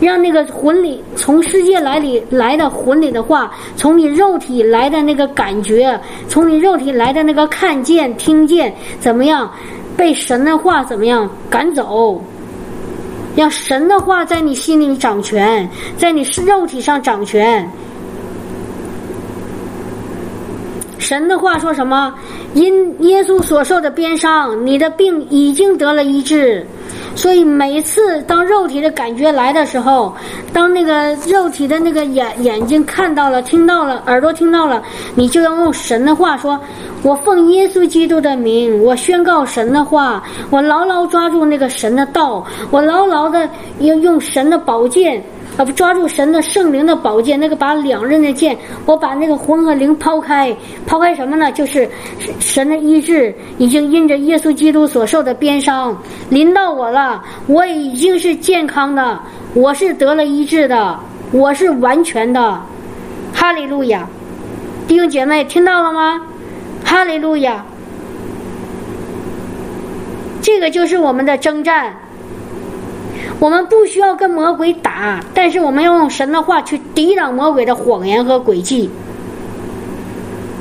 [0.00, 9.48] 让那个魂里从世界来里来的魂里的话，从你肉体来的那个感觉，从你肉体来的那个看见、听见，怎么样
[9.96, 12.20] 被神的话怎么样赶走？
[13.36, 17.68] 让神的话在你心里掌权，在你肉体上掌权。
[21.10, 22.14] 神的话说什么？
[22.54, 26.64] 因耶稣所受的鞭伤，你的病已经得了医治。
[27.16, 30.14] 所以每次当肉体的感觉来的时候，
[30.52, 34.80] 当那个肉体的那个眼眼睛看到了、听到了、耳朵听到了，
[35.16, 36.56] 你就要用神的话说
[37.02, 43.50] ：“我奉耶稣基督的名，我宣告神的话，我牢牢抓住那个神的道，我牢牢的
[43.80, 45.20] 要用神的宝剑。”
[45.64, 48.56] 抓住神的圣灵的宝剑，那个把两刃的剑，
[48.86, 50.54] 我把那个魂和灵抛开，
[50.86, 51.50] 抛开什么呢？
[51.52, 51.88] 就是
[52.38, 55.96] 神的医治，已经因着耶稣基督所受的鞭伤
[56.28, 59.20] 临到我了，我已经是健康的，
[59.54, 60.98] 我是得了医治的，
[61.32, 62.60] 我是完全的。
[63.32, 64.06] 哈利路亚！
[64.86, 66.20] 弟兄姐妹听到了吗？
[66.84, 67.64] 哈利路亚！
[70.42, 71.94] 这个就是我们的征战。
[73.38, 78.90] 我们不需要跟魔鬼打，但是我们要用神的话去抵挡魔鬼的谎言和诡计，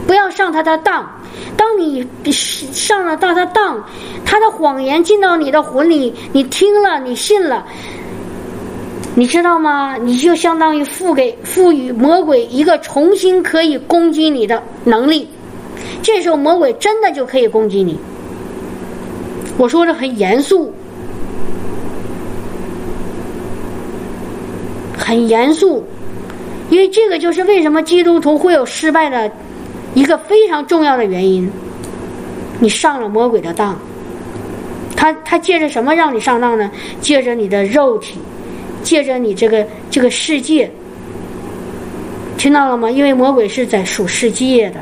[0.07, 1.05] 不要上他的当。
[1.55, 3.83] 当你上了他的当，
[4.25, 7.65] 他的谎言进到你的魂里，你听了，你信了，
[9.15, 9.97] 你知道吗？
[9.97, 15.27] 你就相当于赋给赋予魔鬼一个重新可以攻击你的能力。
[16.01, 17.99] 这时候魔鬼真的就可以攻击你。
[19.57, 20.73] 我说的很严肃。
[25.09, 25.83] 很严肃，
[26.69, 29.31] 因为这个就是为什么基督徒会有失败的
[29.95, 31.49] 一个非常重要的原因。
[32.59, 33.75] 你上了魔鬼的当，
[34.95, 36.69] 他他借着什么让你上当呢？
[37.01, 38.19] 借着你的肉体，
[38.83, 40.69] 借着你这个这个世界，
[42.37, 42.91] 听到了吗？
[42.91, 44.79] 因为魔鬼是在属世界的，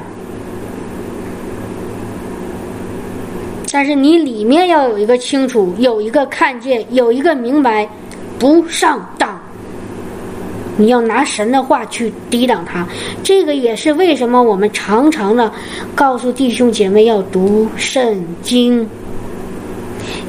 [3.72, 7.88] 但是你里面要有一个清楚，有一个看见，有一个明白，
[8.38, 9.40] 不上当。
[10.80, 12.88] 你要拿神的话去抵挡他，
[13.24, 15.52] 这个也是为什么我们常常的
[15.96, 18.88] 告诉弟兄姐妹要读圣经。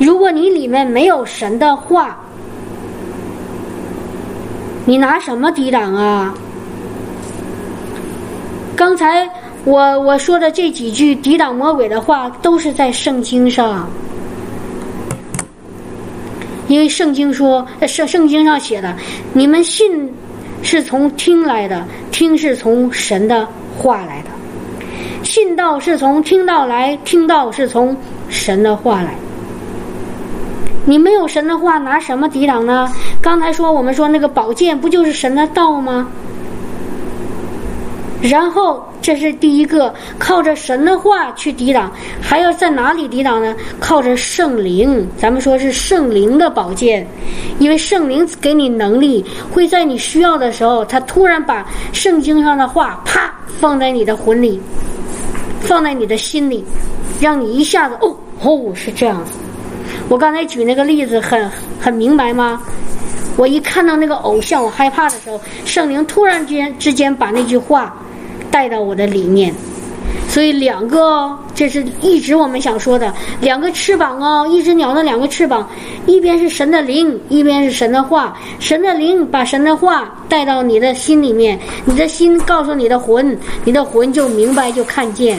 [0.01, 2.19] 如果你里面没有神的话，
[4.87, 6.35] 你拿什么抵挡啊？
[8.75, 9.29] 刚才
[9.65, 13.87] 我我说的这几句抵挡魔鬼的话，都是在圣经上，
[16.69, 18.97] 因为圣经说，圣圣经上写的，
[19.35, 20.11] 你们信。
[20.63, 23.47] 是从听来的，听是从神的
[23.77, 24.31] 话来的，
[25.23, 27.97] 信道是从听到来，听到是从
[28.29, 29.15] 神的话来。
[30.85, 32.91] 你没有神的话，拿什么抵挡呢？
[33.21, 36.09] 刚才说我们说那个宝剑不就是神的道吗？
[38.23, 38.85] 然后。
[39.01, 41.91] 这是第一个，靠着神的话去抵挡，
[42.21, 43.57] 还要在哪里抵挡呢？
[43.81, 47.07] 靠着圣灵，咱们说是圣灵的宝剑，
[47.59, 54.61] 因为圣灵给你能力，会在你需要的时候，他突然把圣经上的话啪放在你的魂里，
[55.61, 56.63] 放在你的心里，
[57.19, 59.33] 让你一下子哦哦是这样子。
[60.11, 61.51] 我刚才举那个例子很
[61.81, 62.61] 很明白吗？
[63.39, 67.97] 我一看到那个偶像，我害怕的时候，圣灵突然间之间把那句话。
[68.51, 69.55] 带到我的里面，
[70.29, 75.69] 所以两个哦，这是一直我们想说的两个翅膀哦，一只鸟的两个翅膀，
[76.07, 78.37] 一边是神的灵，一边是神的话。
[78.59, 85.39] 神的灵把神的话带到你的心里面，你的心告诉你的魂，你的魂就明白就看见。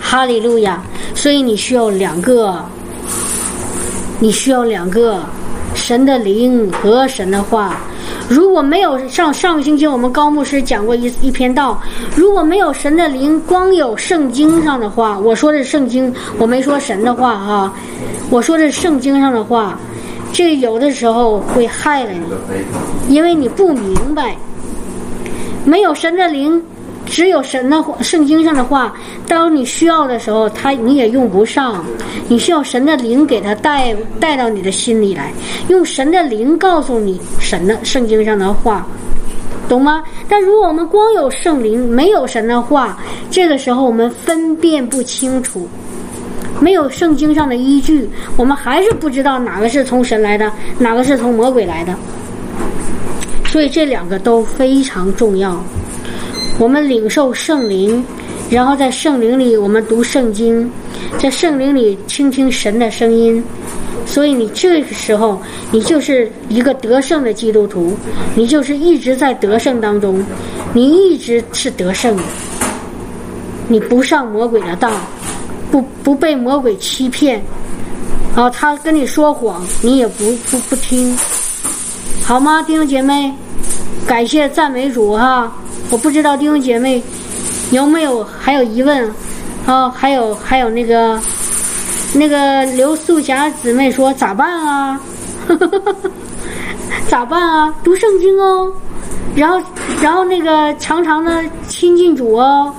[0.00, 0.82] 哈利路亚！
[1.14, 2.64] 所以你需要两个，
[4.20, 5.20] 你需要两个
[5.74, 7.80] 神的灵和神的话。
[8.28, 11.80] 如果没有上上个星期我们高牧师讲过一一篇道，
[12.16, 17.72] 如果没有神的灵，光有圣经上的话，我说的是圣经，我没说神的话啊，
[18.28, 19.78] 我说的是圣经上的话，
[20.32, 24.36] 这有的时候会害了你，因为你不明白，
[25.64, 26.62] 没有神的灵。
[27.06, 28.94] 只有神的话圣经上的话，
[29.26, 31.84] 当你需要的时候，他你也用不上。
[32.28, 35.32] 你需要神的灵给他带带到你的心里来，
[35.68, 38.84] 用神的灵告诉你神的圣经上的话，
[39.68, 40.02] 懂吗？
[40.28, 42.98] 但如果我们光有圣灵，没有神的话，
[43.30, 45.68] 这个时候我们分辨不清楚，
[46.60, 51.94] 没有圣经上的依据，我们还是不知道哪个是从神来的，哪个是从魔鬼来的。
[53.44, 55.56] 所以这两个都非常重要。
[56.58, 58.04] 我们领受圣灵，
[58.48, 60.70] 然后在圣灵里我们读圣经，
[61.18, 63.42] 在圣灵里倾听神的声音。
[64.06, 65.40] 所以你这个时候，
[65.72, 67.94] 你就是一个得胜的基督徒，
[68.34, 70.24] 你就是一直在得胜当中，
[70.72, 72.22] 你一直是得胜的，
[73.68, 74.92] 你不上魔鬼的当，
[75.70, 77.42] 不不被魔鬼欺骗，
[78.36, 81.14] 啊，他跟你说谎，你也不不不听，
[82.24, 83.34] 好吗，弟兄姐妹？
[84.06, 85.52] 感谢赞美主哈！
[85.90, 87.02] 我不知道弟兄姐妹
[87.70, 89.10] 有没有还有疑问
[89.66, 89.90] 啊？
[89.90, 91.20] 还有还有那个。
[92.14, 94.98] 那个刘素霞姊妹说：“咋办啊？
[97.08, 97.74] 咋办啊？
[97.84, 98.72] 读圣经哦，
[99.34, 99.60] 然后，
[100.00, 102.72] 然后那个常常的亲近主哦，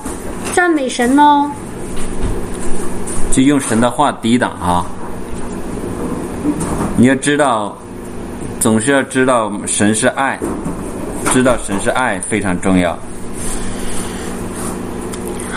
[0.54, 1.48] 赞美神哦，
[3.30, 4.84] 就用神的话抵挡啊！
[6.96, 7.76] 你要知道，
[8.58, 10.36] 总是要知道神是爱，
[11.32, 12.98] 知道神是爱非常重要。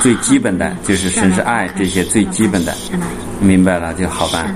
[0.01, 2.73] 最基本的就是神是爱，这些最基本的。”
[3.39, 4.53] 明白了就好办。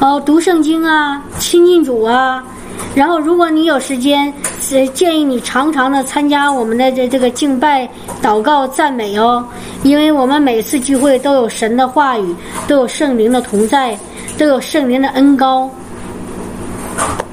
[0.00, 2.42] 哦，读圣经啊，亲近主啊，
[2.94, 4.32] 然后如果你有时间，
[4.94, 7.88] 建议你常常的参加我们的这这个敬拜、
[8.22, 9.46] 祷告、赞美哦，
[9.82, 12.34] 因为我们每次聚会都有神的话语，
[12.66, 13.96] 都有圣灵的同在，
[14.36, 15.70] 都有圣灵的恩高，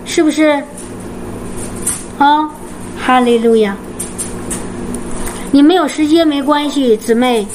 [0.05, 0.61] 是不是？
[2.17, 2.49] 啊，
[2.99, 3.75] 哈利路亚！
[5.51, 7.45] 你没有时间没关系，姊妹。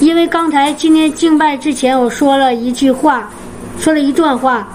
[0.00, 3.30] 因为刚才今天敬拜之前，我说了一句话，
[3.78, 4.66] 说了一段话，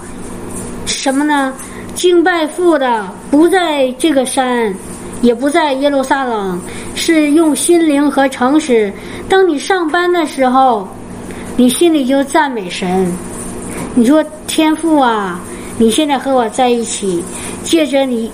[0.86, 1.52] 什么呢？
[1.94, 4.72] 敬拜父的不在这个山，
[5.20, 6.58] 也不在耶路撒冷，
[6.94, 8.92] 是用心灵和诚实。
[9.28, 10.88] 当你上班的时候，
[11.56, 13.12] 你心里就赞美神。
[13.94, 15.40] 你说天父啊，
[15.76, 17.22] 你现在和我在一起，
[17.64, 18.30] 借着你，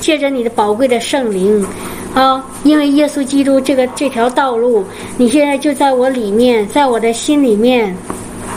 [0.00, 1.66] 借着你的宝贵的圣灵。
[2.14, 4.84] 啊，因为耶稣基督这个这条道路，
[5.16, 7.94] 你现在就在我里面，在我的心里面，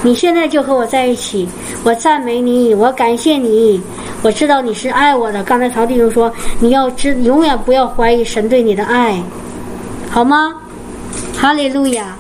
[0.02, 1.48] 你现在就和我在一起，
[1.84, 3.80] 我赞美你，我感谢你，
[4.24, 5.44] 我知道你是爱我的。
[5.44, 9.22] 刚才曹弟兄说，你要知永远不要怀疑神对你的爱，
[10.10, 10.56] 好吗？
[11.38, 12.18] 哈利路亚，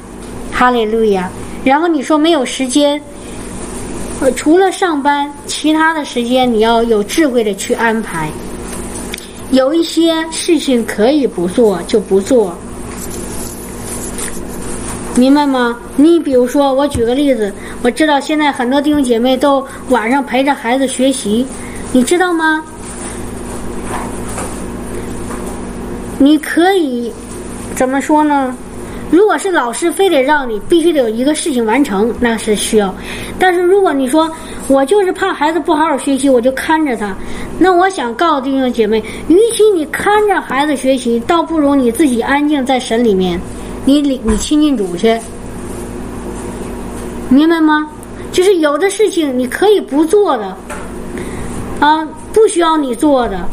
[0.51, 1.29] 哈利路亚。
[1.63, 3.01] 然后你说没有时间，
[4.35, 8.29] 除了上班，其他的时间你要有智慧的去安排。
[9.51, 12.55] 有一些事情可以不做就不做，
[15.15, 15.77] 明白吗？
[15.97, 21.45] 你比如说，我举个例子，我知道现在很多弟兄姐妹都晚上陪着孩子学习，
[21.91, 22.63] 你知道吗？
[26.17, 27.11] 你可以
[27.75, 28.55] 怎么说呢？
[29.11, 32.95] 如果是老师非得让你必须得有一个事情完成，那是需要。
[33.37, 34.31] 但是如果你说
[34.69, 37.13] 我就是怕孩子不好好学习，我就看着他，
[37.59, 43.37] 那我想告诉弟兄姐妹，与其你看着孩子学习，倒不如你自己安静在神里面，
[43.83, 45.19] 你你你亲近主去，
[47.27, 47.89] 明白吗？
[48.31, 50.55] 就是有的事情你可以不做的，
[51.81, 53.45] 啊，不需要你做的，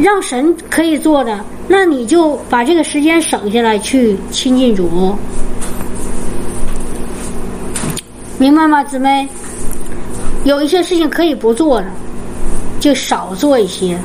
[0.00, 1.38] 让神可以做的。
[1.74, 5.16] 那你就把这个时间省下来去亲近主，
[8.38, 9.26] 明白吗，姊妹？
[10.44, 11.86] 有一些事情可以不做的，
[12.78, 13.98] 就少做一些，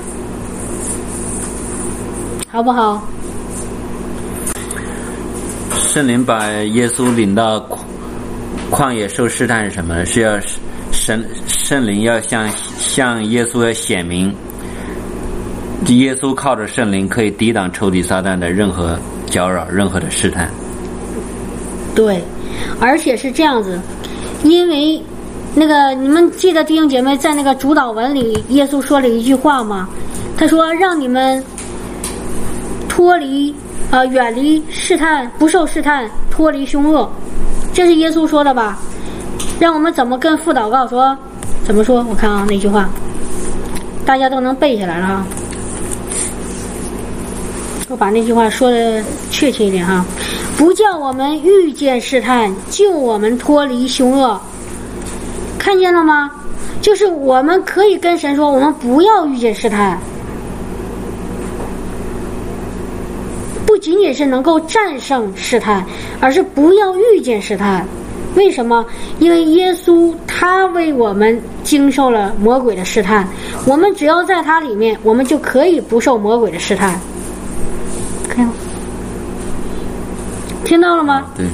[2.50, 3.06] 好不好？
[5.76, 7.60] 圣灵把耶稣领到
[8.72, 10.06] 旷野受试探是什么？
[10.06, 10.40] 是要
[10.94, 12.50] 神圣灵要向
[12.80, 14.34] 向耶稣要显明。
[15.96, 20.50] 耶稣靠着圣灵可以抵挡仇敌撒旦的任何搅扰、任何的试探。
[21.96, 22.22] 对，
[22.80, 23.80] 而且是这样子，
[24.44, 25.02] 因为
[25.56, 29.88] 那个你们记得弟兄姐妹在那个主导文里，耶稣说了一句话吗？
[30.38, 31.44] 他说：“让你们
[32.88, 33.56] 脱离
[33.90, 37.10] 呃远离试探，不受试探，脱离凶恶。”
[37.74, 38.78] 这是耶稣说的吧？
[39.60, 41.18] 让我们怎么跟父祷告说？
[41.66, 42.06] 怎么说？
[42.08, 42.88] 我看啊，那句话，
[44.06, 45.26] 大家都能背下来了啊。
[47.90, 50.06] 我把那句话说的确切一点哈，
[50.58, 54.38] 不叫我们遇见试探，救我们脱离凶恶。
[55.58, 56.30] 看见了吗？
[56.82, 59.98] 就是我们可以跟神说，我们不要遇见试探。
[63.66, 65.86] 不仅仅是能够战胜试探，
[66.20, 67.88] 而是不要遇见试探。
[68.36, 68.86] 为什么？
[69.20, 73.26] 因为耶稣他为我们经受了魔鬼的试探，
[73.66, 77.00] 我们只要在他里面，我们就可以不受魔鬼的试探。
[80.64, 81.26] 听到了吗？
[81.36, 81.46] 对，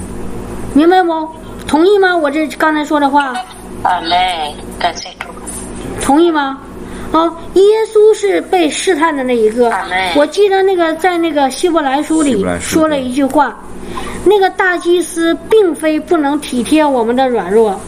[0.74, 1.28] 明白不？
[1.67, 2.15] 同意吗？
[2.15, 3.34] 我这刚才说的话。
[3.84, 5.28] 啊嘞，感谢主。
[6.01, 6.59] 同意吗？
[7.11, 7.63] 哦，耶
[7.93, 10.11] 稣是被试探的那一个阿门。
[10.15, 13.55] 我记得那个在那个希伯来书里说了一句话，
[14.26, 17.80] 那个大祭司并非不能体贴我们的软弱。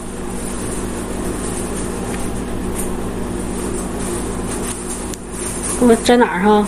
[5.80, 6.66] 我在哪儿哈？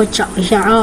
[0.00, 0.82] 我找一下啊。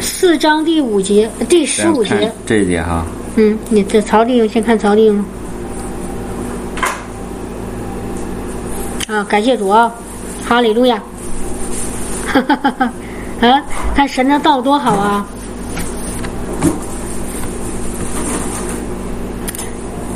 [0.00, 2.32] 四章第五节，第十五节。
[2.44, 3.06] 这一节哈，
[3.36, 5.24] 嗯，你这曹弟兄先看曹弟兄。
[9.06, 9.94] 啊，感谢主啊，
[10.44, 11.00] 哈利路亚！
[12.26, 12.92] 哈哈哈哈！
[13.48, 13.62] 啊，
[13.94, 15.24] 看神的道多好啊！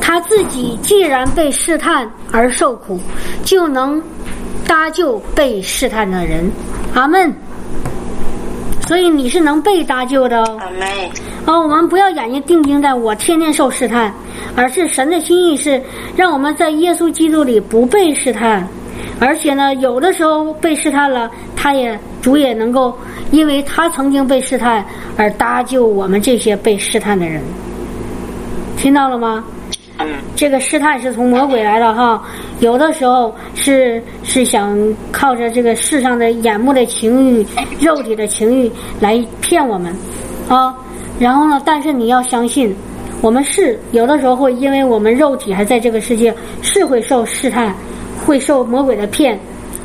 [0.01, 3.01] 他自己既然被试探而受苦，
[3.45, 4.03] 就能
[4.69, 6.49] 搭救被试探的人。
[6.95, 7.35] 阿门。
[8.87, 10.59] 所以你是能被搭救的哦。
[10.61, 10.89] 阿门。
[11.47, 14.13] 啊，我们不要眼睛定睛在我天天受试探，
[14.55, 15.83] 而是神的心意是
[16.15, 18.69] 让我们在耶稣基督里不被试探，
[19.19, 22.95] 而且呢，有的时候被试探了，他也主也能够
[23.31, 24.85] 因为他曾经被试探
[25.17, 27.43] 而搭救我们这些被试探的人。
[28.77, 29.43] 听到了吗？
[30.37, 32.23] 这个试探是从魔鬼来的哈，
[32.61, 34.79] 有的时候是是想
[35.11, 37.45] 靠着这个世上的眼目的情欲、
[37.81, 38.71] 肉体的情欲
[39.01, 39.93] 来骗我们，
[40.49, 40.73] 啊，
[41.19, 42.73] 然后呢，但是你要相信，
[43.21, 46.33] 我们是有的时候会因为我们肉体还在这个世界，
[46.63, 47.75] 是会受试探，
[48.25, 49.37] 会受魔鬼的骗，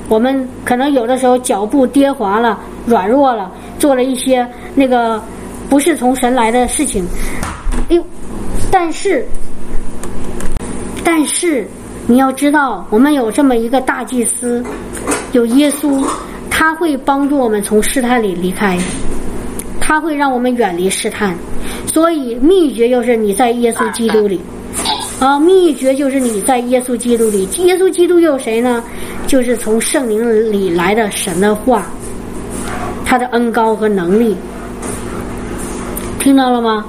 [0.08, 5.20] 我们可能有的时候脚步跌滑了、软弱了，做了一些那个
[5.68, 7.04] 不是从神来的事情，
[7.90, 8.06] 哎呦，
[8.70, 9.26] 但是。
[11.04, 11.68] 但是
[12.08, 14.64] 你要知道，我们有这么一个大祭司，
[15.32, 16.04] 有耶稣，
[16.50, 18.78] 他会帮助我们从试探里离开，
[19.80, 21.36] 他会让我们远离试探。
[21.86, 24.40] 所以秘诀就是你在耶稣基督里，
[25.20, 27.48] 啊，秘诀就是你在耶稣基督里。
[27.66, 28.84] 耶稣基督又有谁呢？
[29.28, 31.86] 就是从圣灵里来的神的话，
[33.06, 34.36] 他的恩高和能力，
[36.20, 36.86] 听到了吗？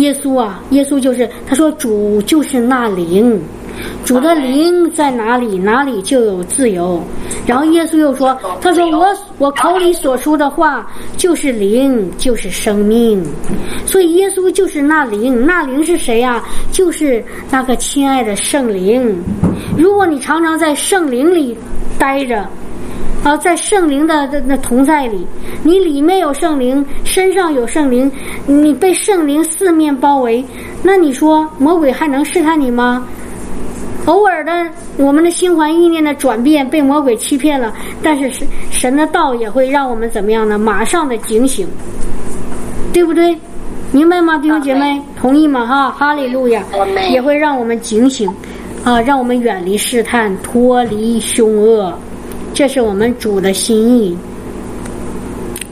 [0.00, 3.40] 耶稣啊，耶稣就是他说主就是那灵，
[4.04, 7.02] 主的灵在哪里，哪里就有自由。
[7.46, 9.06] 然后耶稣又说，他说我
[9.38, 10.86] 我口里所说的话
[11.16, 13.24] 就是灵，就是生命。
[13.86, 16.42] 所以耶稣就是那灵，那灵是谁呀、
[16.72, 19.16] 就是那个亲爱的圣灵。
[19.76, 21.56] 如果你常常在圣灵里
[21.98, 22.46] 待着。
[23.24, 25.26] 啊，在圣灵的那那同在里，
[25.64, 28.10] 你里面有圣灵，身上有圣灵，
[28.46, 30.44] 你被圣灵四面包围，
[30.82, 33.04] 那你说魔鬼还能试探你吗？
[34.04, 34.52] 偶尔的，
[34.96, 40.56] 我们的心怀意念的转变被魔鬼欺骗了，但是神神的道也会让我们怎么样呢？
[40.56, 41.66] 马上的警醒，
[42.92, 43.36] 对不对？
[43.90, 45.02] 明白吗，弟兄姐妹？
[45.20, 45.66] 同意吗？
[45.66, 46.62] 哈，哈利路亚
[47.10, 48.32] 也会让我们警醒，
[48.84, 51.92] 啊，让我们远离试探，脱离凶恶。
[52.56, 54.16] 这是我们主的心意。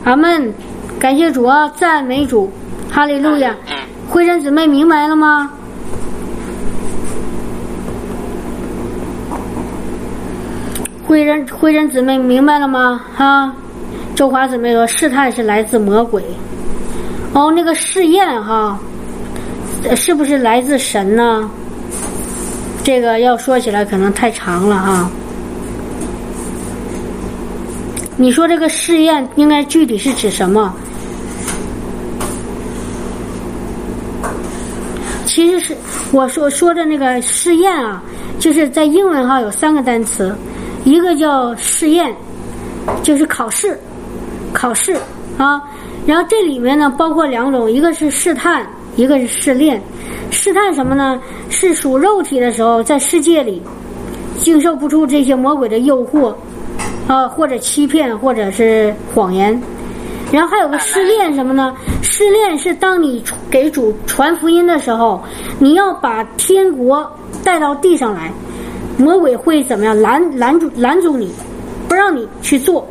[0.05, 0.53] 阿门，
[0.99, 2.53] 感谢主啊，赞美主，
[2.91, 3.57] 哈利路亚。
[4.07, 5.51] 慧珍姊妹明白了吗？
[11.09, 13.01] 慧珍慧珍姊妹明白了吗？
[13.16, 13.51] 哈，
[14.14, 16.22] 周华姊妹说试探是来自魔鬼。
[17.32, 18.78] 哦，那个试验哈，
[19.97, 21.49] 是不是来自神呢？
[22.82, 25.11] 这个要说起来可能太长了哈。
[28.16, 30.74] 你说这个试验应该具体是指什么？
[35.26, 35.76] 其实是
[36.12, 38.00] 我说说的那个试验啊，
[38.38, 40.32] 就是在英文哈有三个单词，
[40.84, 42.14] 一个叫试验，
[43.02, 43.76] 就是考试，
[44.52, 44.96] 考试
[45.36, 45.60] 啊。
[46.06, 49.82] 然后这里面呢包括两种，一个是试探，一个是试炼。
[50.30, 51.20] 试探什么呢？
[51.50, 53.61] 是属肉体的时候，在世界里
[54.38, 56.32] 经受不住这些魔鬼的诱惑。
[57.07, 59.61] 啊，或者欺骗，或者是谎言，
[60.33, 61.75] 然后还有个失恋什么呢？
[62.03, 65.22] 失恋是当你给主传福音的时候，
[65.59, 67.11] 你要把天国
[67.43, 68.33] 带到地上来，
[68.97, 71.31] 魔鬼会怎么样拦拦住拦住你，
[71.89, 72.87] 不让你去做。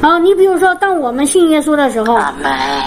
[0.00, 2.18] 啊，你比如说，当我们信耶稣的时候，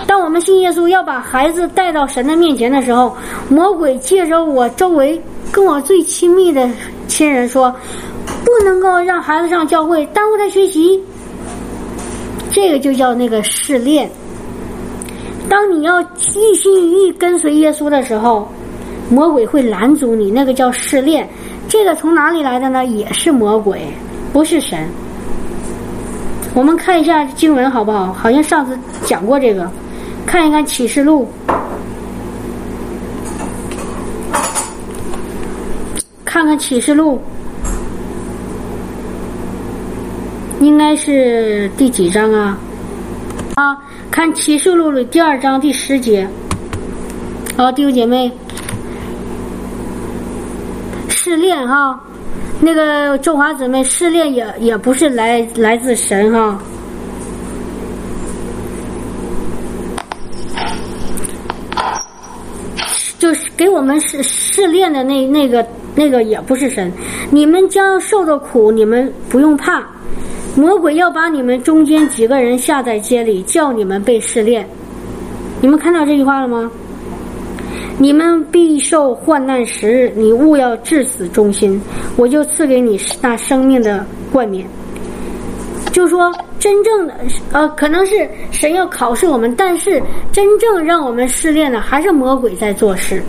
[0.07, 3.15] 当我们信耶稣要把孩子带到神的面前的时候，
[3.49, 5.21] 魔鬼借着我周围
[5.51, 6.67] 跟我最亲密的
[7.07, 7.71] 亲人说，
[8.55, 11.01] 不能够让孩子上教会，耽误他学习。
[12.51, 14.07] 这个就叫那个试炼。
[15.49, 18.47] 当你要一心一意跟随耶稣的时候，
[19.09, 21.27] 魔鬼会拦阻你，那个叫试炼。
[21.67, 22.85] 这个从哪里来的呢？
[22.85, 23.87] 也是魔鬼，
[24.31, 24.87] 不是神。
[26.53, 28.13] 我们看一下经文好不好？
[28.13, 29.67] 好像上次讲过这个，
[30.27, 31.27] 看一看启示录。
[36.23, 37.19] 看看启示录，
[40.63, 42.57] 应该是第几章啊？
[43.55, 43.77] 啊，
[44.09, 46.25] 看启示录的第二章第十节。
[47.57, 48.31] 好，弟兄姐妹，
[51.09, 51.99] 试炼哈，
[52.61, 56.57] 那个中华姊妹试炼也也不是来来自神哈。
[63.19, 66.89] 就是给我们试试炼的那那个那个也不是神，
[67.31, 69.83] 你们将受的苦，你们不用怕。
[70.55, 74.67] 魔鬼要把你们中间几个人下在街里，叫你们被试炼。
[75.61, 76.71] 你们看到这句话了吗？
[77.97, 81.81] 你们必受患难时日，你勿要至死忠心，
[82.15, 84.67] 我就赐给你那生命的冠冕。
[85.91, 86.31] 就说。
[86.59, 87.13] 真正的
[87.51, 90.01] 呃，可能是神要考试我们，但是
[90.31, 93.21] 真正让我们试炼的还是魔鬼在做事，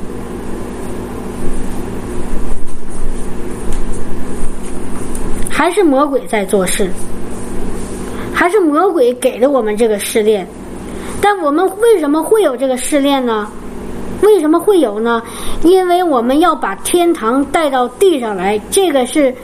[5.50, 6.88] 还是魔鬼在做事，
[8.44, 10.46] 还是魔鬼给了我们这个试炼。
[11.18, 13.50] 但我们为什么会有这个试炼呢？
[14.20, 15.22] 为什么会有呢？
[15.62, 19.34] 因为我们要把天堂带到地上来，这个是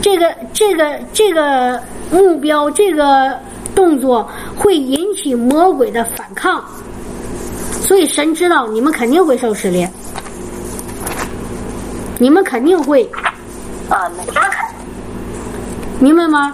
[0.00, 1.78] 这个这个这个。
[2.10, 3.38] 目标这个
[3.72, 6.60] 动作会引起魔鬼的反抗，
[7.82, 9.88] 所以神知道你们肯定会受试炼，
[12.18, 13.08] 你们肯定会
[13.88, 14.10] 啊，
[16.00, 16.52] 明白吗？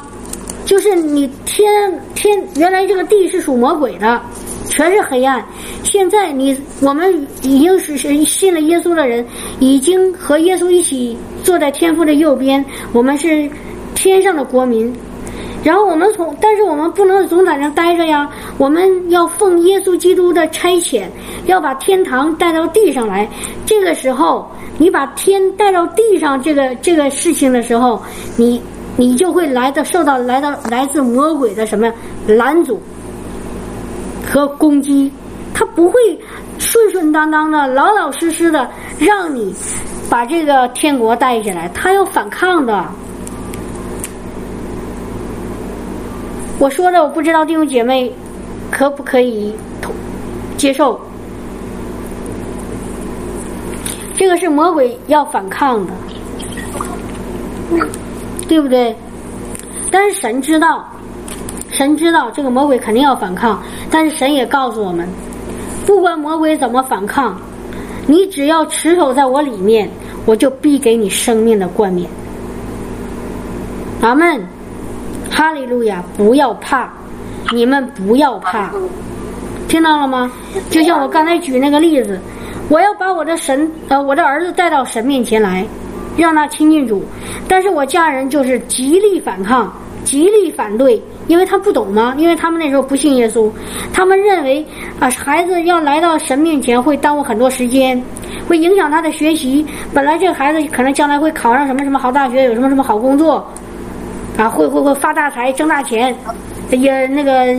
[0.66, 1.66] 就是你天
[2.14, 4.20] 天原来这个地是属魔鬼的，
[4.68, 5.42] 全是黑暗。
[5.84, 9.24] 现在你我们已经是是信了耶稣的人，
[9.60, 12.62] 已经和耶稣一起坐在天父的右边，
[12.92, 13.48] 我们是
[13.94, 14.92] 天上的国民。
[15.62, 18.28] 然后我们从，但是我们不能总在那待着呀，
[18.58, 21.04] 我们要奉耶稣基督的差遣，
[21.46, 23.28] 要把天堂带到地上来。
[23.64, 24.48] 这个时候，
[24.78, 28.00] 你把天带到地上，这个这个事情的时候，
[28.36, 28.62] 你
[28.96, 31.92] 你就会来到受到来到来自魔鬼的什么
[32.26, 32.80] 拦阻
[34.32, 35.12] 和攻击，
[35.52, 36.00] 他不会
[36.58, 38.68] 顺顺当当的、老老实实的
[38.98, 39.54] 让你
[40.08, 42.84] 把这个天国带起来，他要反抗的。
[46.58, 48.10] 我说的我不知道弟兄姐妹
[48.70, 49.54] 可不可以
[50.56, 50.98] 接受？
[54.16, 55.92] 这个是魔鬼要反抗的，
[58.48, 58.94] 对不对？
[59.90, 60.84] 但是神知道，
[61.70, 65.08] 神知道这个魔鬼肯定要反抗，但是神也告诉我们，
[65.86, 67.40] 不管魔鬼怎么反抗，
[68.06, 69.88] 你只要持守在我里面，
[70.24, 72.08] 我就必给你生命的冠冕。
[74.00, 74.40] 阿门。
[75.28, 76.02] 哈利路亚！
[76.16, 76.88] 不要怕，
[77.52, 78.72] 你们不要怕，
[79.68, 80.32] 听到了吗？
[80.70, 82.18] 就像我刚才举那个例子，
[82.70, 85.66] 我要把我的神呃我的儿子带到神面前来，
[86.16, 87.04] 让他亲近主，
[87.48, 89.72] 但是我家人就是极力反抗，
[90.04, 92.14] 极力反对，因为他不懂吗？
[92.16, 93.50] 因为他们那时候不信耶稣，
[93.92, 94.64] 他们认为
[94.98, 98.02] 啊孩子要来到神面前会耽误很多时间，
[98.48, 99.66] 会影响他的学习。
[99.92, 103.46] 本来这个孩子可能将来会考上什么什么好大学，有什么什么好工作。
[104.36, 106.14] 啊，会会会发大财，挣大钱，
[106.70, 107.54] 也那个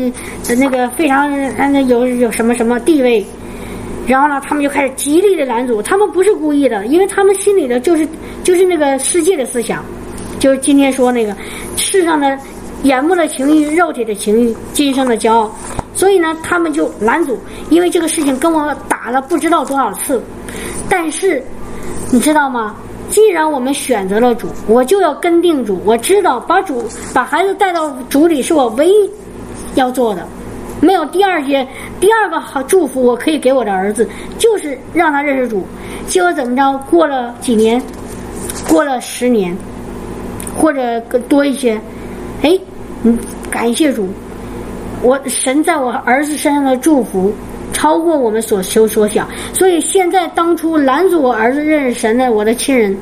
[0.56, 1.28] 那个非常
[1.58, 3.26] 那有有什么什么地位，
[4.08, 5.82] 然后呢，他们就开始极力的拦阻。
[5.82, 8.08] 他们不是故意的，因为他们心里的就是
[8.44, 9.84] 就是那个世界的思想，
[10.40, 11.36] 就是今天说那个
[11.76, 12.38] 世上的
[12.84, 15.52] 眼目的情欲、肉体的情欲、今生的骄傲，
[15.94, 17.38] 所以呢，他们就拦阻。
[17.70, 20.24] 因为这个事情跟我打了不知道多少次，
[20.90, 21.44] 但是
[22.10, 22.76] 你知道吗？
[23.10, 25.82] 既然我们选择了主，我就要跟定主。
[25.86, 29.10] 我知道把主把孩子带到主里是我唯一
[29.76, 30.28] 要做的，
[30.82, 31.68] 没有第二件
[32.00, 35.66] 第二个好祝福我可以给我的儿子，就是让他认识主。
[36.08, 36.78] 结果怎么着？
[36.90, 37.82] 过了几年，
[38.70, 39.56] 过了十年，
[40.56, 41.80] 或者更多一些，
[42.42, 42.58] 哎，
[43.04, 43.18] 嗯，
[43.50, 44.08] 感谢主，
[45.02, 47.34] 我神在我儿子身上的祝福。
[47.74, 52.98] 超过我们所求所想，所以现在当初拦阻我儿子认识神的我的亲人，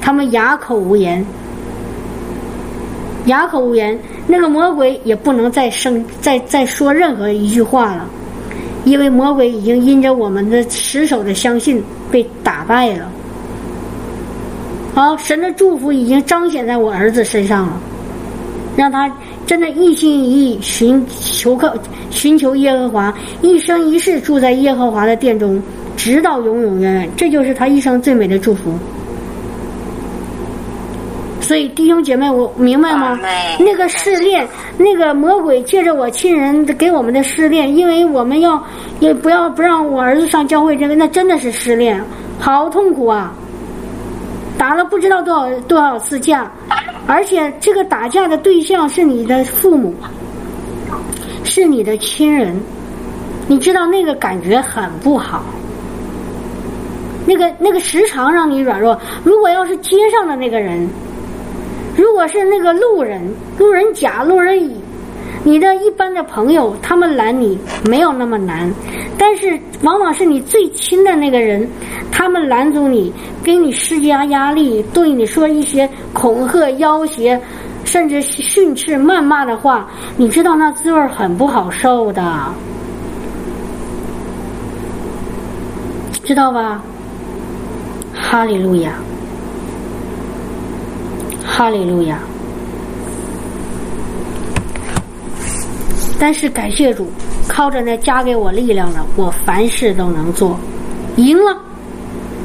[0.00, 1.24] 他们哑口无言，
[3.26, 3.96] 哑口无言。
[4.26, 8.08] 那个魔鬼也不能再生再再说任何一句话了，
[8.84, 13.08] 因为魔鬼已经因着我们的持守的相信被打败了。
[14.94, 17.80] 好，神的祝福已经彰显在我儿子身上了，
[18.76, 19.10] 让他。
[19.46, 21.72] 真的，一心一意寻求靠
[22.10, 25.62] 寻求耶和华，一生一世住在耶和华的殿中，
[25.96, 27.08] 直到永永远远。
[27.16, 28.72] 这就是他一生最美的祝福。
[31.46, 33.16] 所以，弟兄姐妹，我明白吗？
[33.60, 34.44] 那个试炼，
[34.76, 38.60] 那个魔鬼借着我亲人给我们的试炼，因为我们要
[38.98, 42.02] 也不要不让我儿子上教会，这个那真的是失恋，
[42.40, 43.32] 好痛苦啊！
[44.58, 46.50] 打了不知道多少多少次架，
[47.06, 49.94] 而且这个打架的对象是你的父母，
[51.44, 52.60] 是你的亲人，
[53.46, 55.44] 你知道那个感觉很不好。
[57.24, 58.98] 那个那个时常让你软弱。
[59.22, 60.88] 如果要是街上的那个人，
[61.96, 63.22] 如果是那个路人、
[63.58, 64.76] 路人甲、路人乙，
[65.44, 67.58] 你的一般的朋友，他们拦你
[67.88, 68.70] 没有那么难。
[69.18, 71.66] 但是往往是你最亲的那个人，
[72.12, 73.12] 他们拦阻你，
[73.42, 77.40] 给你施加压力，对你说一些恐吓、要挟，
[77.84, 82.22] 甚至训斥、谩骂的话，你知道那滋味很不好受的，
[86.22, 86.82] 知道吧？
[88.12, 88.92] 哈利路亚，
[91.46, 92.18] 哈利路亚。
[96.18, 97.10] 但是感谢主，
[97.46, 100.58] 靠着那加给我力量的，我凡事都能做，
[101.16, 101.56] 赢了，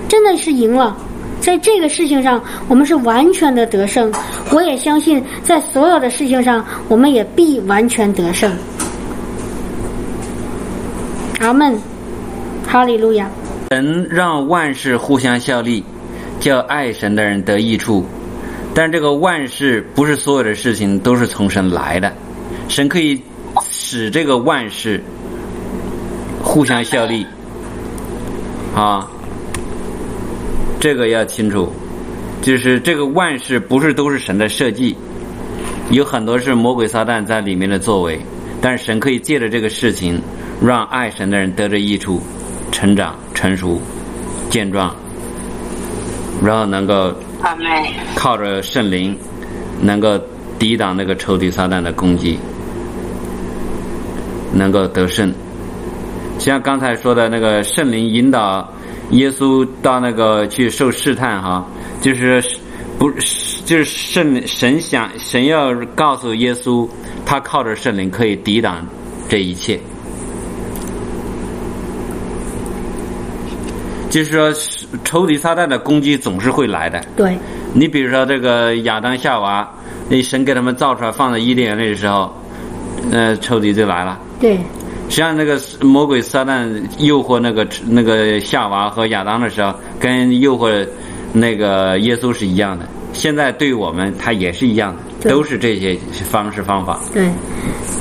[0.07, 0.95] 真的是赢了。
[1.39, 4.11] 在这个事情上，我们是完全的得胜。
[4.51, 8.51] 我也相信，在所有的事情上，我们也必完全得胜。
[11.39, 11.75] 阿门，
[12.67, 13.27] 哈利路亚。
[13.71, 15.83] 神让万事互相效力，
[16.39, 18.05] 叫爱神的人得益处。
[18.73, 22.13] 但这个万事不是所有的事情都是从神来的，
[22.67, 23.21] 神可以
[23.69, 25.03] 使这个万事
[26.43, 27.25] 互相效力
[28.75, 29.07] 啊。
[30.79, 31.71] 这个要清楚，
[32.41, 34.95] 就是这个万事不是都是神的设计，
[35.91, 38.19] 有很多是魔鬼撒旦在里面的作为，
[38.61, 40.21] 但是神可以借着这个事情，
[40.61, 42.21] 让爱神的人得着益处。
[42.71, 43.81] 成长、成熟、
[44.49, 44.95] 健壮，
[46.41, 47.13] 然后能够
[48.15, 49.17] 靠着圣灵，
[49.81, 50.19] 能够
[50.59, 52.37] 抵挡那个仇敌撒旦的攻击，
[54.53, 55.33] 能够得胜。
[56.37, 58.67] 像刚才说的那个圣灵引导
[59.11, 61.65] 耶稣到那个去受试探，哈，
[62.01, 62.43] 就是
[62.97, 63.11] 不
[63.65, 66.87] 就是圣神想神要告诉耶稣，
[67.25, 68.85] 他靠着圣灵可以抵挡
[69.29, 69.79] 这一切。
[74.09, 74.53] 就是说，
[75.03, 77.01] 仇敌撒旦的攻击总是会来的。
[77.15, 77.37] 对，
[77.73, 79.69] 你比如说这个亚当夏娃，
[80.09, 82.33] 那神给他们造出来放在伊甸园里的时候，
[83.11, 84.19] 呃，仇敌就来了。
[84.39, 84.55] 对，
[85.09, 86.69] 实际上那个魔鬼撒旦
[86.99, 90.85] 诱惑那个那个夏娃和亚当的时候，跟诱惑
[91.33, 92.85] 那个耶稣是一样的。
[93.13, 95.97] 现在对我们，他也是一样的，都是这些
[96.29, 96.99] 方式方法。
[97.13, 97.27] 对，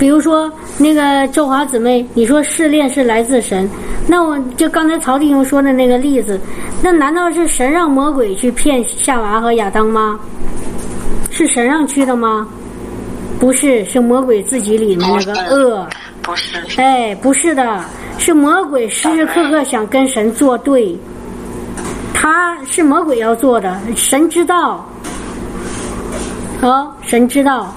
[0.01, 3.69] 比如说那个周华姊妹，你说试炼是来自神，
[4.07, 6.41] 那我就刚才曹弟兄说的那个例子，
[6.83, 10.19] 那难道是神让魔鬼去骗夏娃和亚当吗？
[11.31, 12.49] 是神让去的吗？
[13.39, 15.87] 不是，是魔鬼自己里面那个恶。
[16.23, 16.59] 不是。
[16.79, 17.85] 哎，不是的，
[18.17, 20.99] 是魔鬼时时刻刻想跟神作对。
[22.15, 24.83] 他是魔鬼要做的，神知道。
[26.59, 27.75] 好，神知道。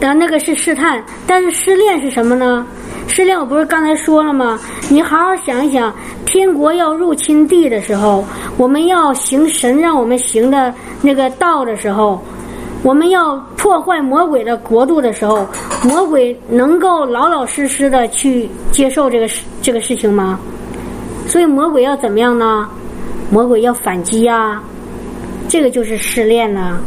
[0.00, 2.66] 但那个是试探，但是失恋是什么呢？
[3.06, 4.58] 失恋我不是刚才说了吗？
[4.88, 5.92] 你好好想一想，
[6.24, 8.24] 天国要入侵地的时候，
[8.56, 10.72] 我们要行神让我们行的
[11.02, 12.22] 那个道的时候，
[12.82, 15.46] 我们要破坏魔鬼的国度的时候，
[15.84, 20.38] 魔鬼能够老老实实的去接受这个事这个事情吗？
[21.26, 22.68] 所以魔鬼要怎么样呢？
[23.30, 24.62] 魔鬼要反击呀，
[25.48, 26.78] 这个就是试炼呢。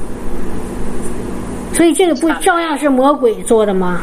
[1.74, 4.02] 所以这个不照样是魔鬼做的吗？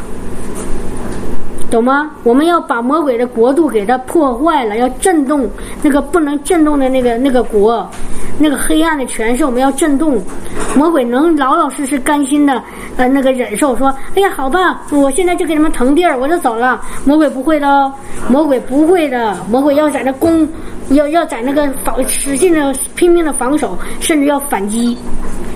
[1.71, 2.11] 懂吗？
[2.25, 5.49] 我们要把魔鬼的国度给它破坏了，要震动
[5.83, 7.89] 那个不能震动的那个那个国，
[8.39, 10.21] 那个黑暗的权势，我们要震动。
[10.77, 12.63] 魔鬼能老老实实、甘心的
[12.97, 17.93] 呃那个忍受，说：“哎呀，好吧，我现在就给他们腾地儿，我就走了。”魔鬼不会的哦，
[18.29, 20.49] 魔鬼不会的，魔鬼要在那攻，
[20.91, 24.97] 要要在那个防使劲的拼命的防守，甚至要反击。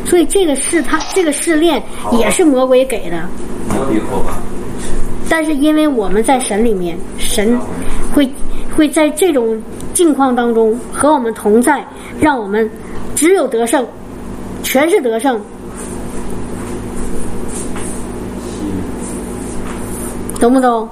[0.04, 1.82] 所以这个试探，这个试炼
[2.18, 3.16] 也是魔鬼给的。
[3.68, 4.38] 魔鬼好吧
[5.28, 7.58] 但是因为我们在神里面，神
[8.14, 8.28] 会
[8.76, 9.60] 会在这种
[9.92, 11.84] 境况当中和我们同在，
[12.20, 12.68] 让我们
[13.14, 13.84] 只有得胜，
[14.62, 15.40] 全是得胜，
[20.38, 20.88] 懂不懂？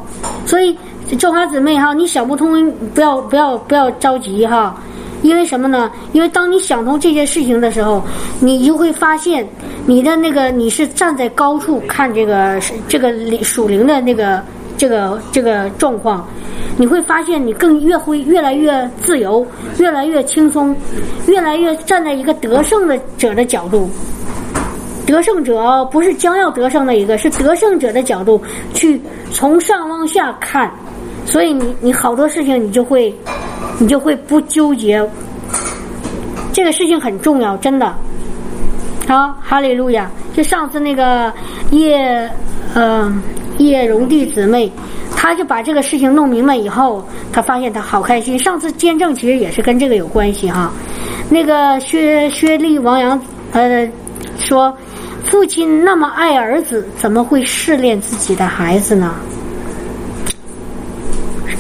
[0.47, 0.77] 所以
[1.19, 4.75] 周华姊妹哈，你想不通，不要不要不要着急哈。
[5.23, 5.91] 因为什么呢？
[6.13, 8.03] 因为当你想通这些事情的时候，
[8.41, 9.47] 你就会发现，
[9.87, 13.13] 你的那个你是站在高处看这个这个
[13.43, 14.43] 属灵的那个
[14.77, 16.27] 这个这个状况，
[16.77, 19.47] 你会发现你更越会越来越自由，
[19.79, 20.75] 越来越轻松，
[21.27, 23.89] 越来越站在一个得胜的者的角度。
[25.05, 28.41] 得胜者不是将要得胜的一个，是得胜者的角度
[28.73, 29.01] 去
[29.31, 30.71] 从上往下看，
[31.27, 33.15] 所以你你好多事情你就会。
[33.79, 35.03] 你就会不纠结，
[36.53, 37.93] 这个事情很重要，真的。
[39.09, 40.09] 好，哈利路亚！
[40.37, 41.33] 就上次那个
[41.71, 42.31] 叶，
[42.75, 43.13] 呃，
[43.59, 44.71] 叶荣弟姊妹，
[45.17, 48.39] 他就把这个事情弄明白以后，他发现他好开心。
[48.39, 50.71] 上次见证其实也是跟这个有关系哈。
[51.29, 53.21] 那个薛薛丽王阳，
[53.53, 53.89] 呃，
[54.39, 54.73] 说
[55.25, 59.15] 父亲那么爱儿子，怎么会试炼自己的孩子呢？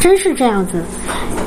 [0.02, 0.82] 真是这样子，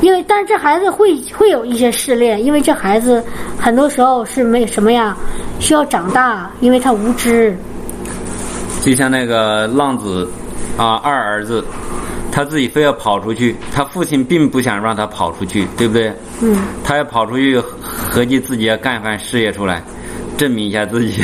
[0.00, 3.22] 因为但是这孩子会会有一些试炼，因为这孩子
[3.60, 5.14] 很多时候是没什么呀，
[5.60, 7.54] 需要长大，因为他无知。
[8.80, 10.26] 就像那个浪子
[10.78, 11.62] 啊，二儿子，
[12.32, 16.10] 他自己非要跑出去，他父亲并不想让他跑出去，对不对？
[16.40, 16.56] 嗯。
[16.82, 19.82] 他要跑出去，合计自己要干一番事业出来，
[20.36, 21.22] 证明一下自己。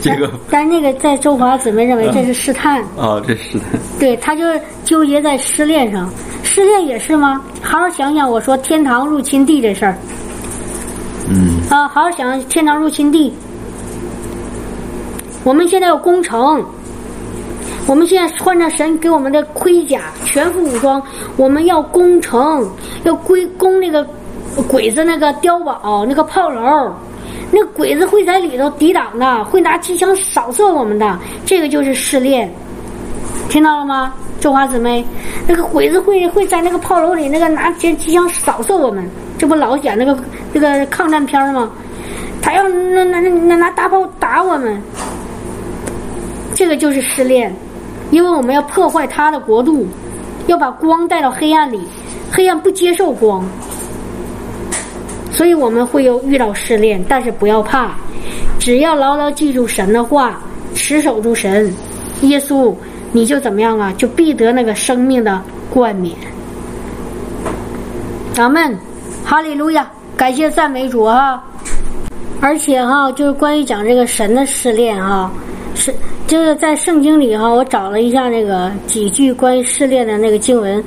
[0.00, 0.28] 结果。
[0.50, 2.82] 但那个在周华姊妹认为这是试探。
[2.96, 3.58] 哦，这是。
[3.98, 4.44] 对，他就
[4.84, 6.10] 纠结在失恋上。
[6.42, 7.40] 失恋也是吗？
[7.62, 9.96] 好好想想，我说天堂入侵地这事儿。
[11.28, 11.60] 嗯。
[11.70, 13.32] 啊，好好想天堂入侵地。
[15.44, 16.64] 我们现在要攻城，
[17.86, 21.02] 我们现在穿着神给我们的盔甲，全副武装，
[21.36, 22.68] 我们要攻城，
[23.04, 24.06] 要归攻那个
[24.68, 26.94] 鬼子那个碉堡、那个炮楼，
[27.54, 31.18] 那鬼子会在里头抵挡的，会拿机枪扫射我们的。
[31.44, 32.50] 这个就是试炼，
[33.50, 34.14] 听到了吗？
[34.40, 35.04] 中华姊妹，
[35.46, 39.06] 那个鬼子会会在那个炮楼里，那个拿机机枪扫射我们，
[39.36, 40.18] 这不老演那个
[40.52, 41.70] 那个抗战片吗？
[42.40, 44.82] 他要那那那拿大炮打我们，
[46.54, 47.54] 这个就是失恋，
[48.10, 49.86] 因为我们要破坏他的国度，
[50.46, 51.80] 要把光带到黑暗里，
[52.32, 53.44] 黑暗不接受光，
[55.32, 57.96] 所以我们会有遇到试炼，但是不要怕，
[58.58, 60.40] 只要牢牢记住神的话，
[60.74, 61.72] 持守住神，
[62.22, 62.74] 耶稣。
[63.14, 63.92] 你就怎么样啊？
[63.98, 65.38] 就必得那个生命的
[65.68, 66.16] 冠冕。
[68.32, 68.74] 咱们
[69.22, 69.86] 哈利路亚，
[70.16, 71.44] 感谢赞美主哈！
[72.40, 75.30] 而且哈，就是关于讲这个神的试炼哈，
[75.74, 75.94] 是
[76.26, 80.82] 就是在圣经里哈，我找了一下那个几句关于试炼的那个经文，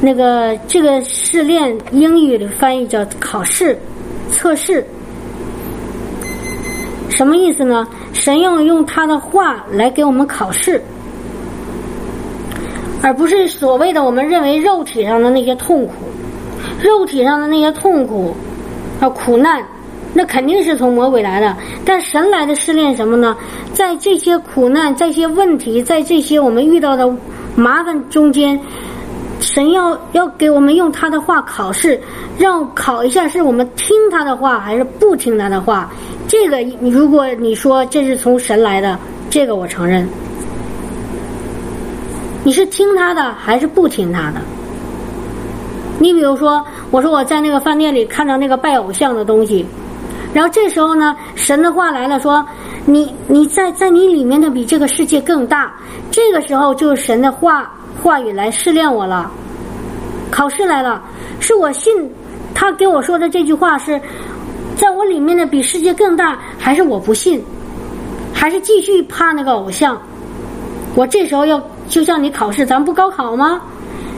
[0.00, 3.78] 那个这个试炼英语的翻译叫考试、
[4.30, 4.84] 测试，
[7.10, 7.86] 什么意思呢？
[8.12, 10.80] 神要用他的话来给我们考试。
[13.02, 15.92] 而不是所谓的我们认为肉体上的那些痛苦，
[16.82, 18.34] 肉体上的那些痛苦
[19.00, 19.64] 啊苦难，
[20.12, 21.56] 那肯定是从魔鬼来的。
[21.84, 23.36] 但神来的试炼什么呢？
[23.72, 27.10] 在这些苦难、在这些问题、在这些我们遇到的
[27.54, 28.60] 麻烦中间，
[29.40, 32.00] 神要要给我们用他的话考试，
[32.38, 35.90] 让考一下是我们听他的话还是不听他的话。
[36.28, 38.98] 这个如果你说这是从神来的，
[39.28, 40.06] 这个我承认。
[42.44, 44.40] 你是听他的还是不听他的？
[45.98, 49.66] 你比如说，我说我在那个饭店里看到那个拜偶像的东西，
[50.32, 52.42] 然后这时候呢，神的话来了，说
[52.86, 55.72] 你你在在你里面的比这个世界更大。
[56.10, 57.70] 这个时候就是神的话
[58.02, 59.30] 话语来试炼我了，
[60.30, 61.02] 考试来了，
[61.38, 61.92] 是我信
[62.54, 64.00] 他给我说的这句话是
[64.76, 67.42] 在我里面的比世界更大，还是我不信，
[68.32, 70.00] 还是继续怕那个偶像？
[70.94, 71.60] 我这时候要。
[71.88, 73.60] 就像你考试，咱不高考吗？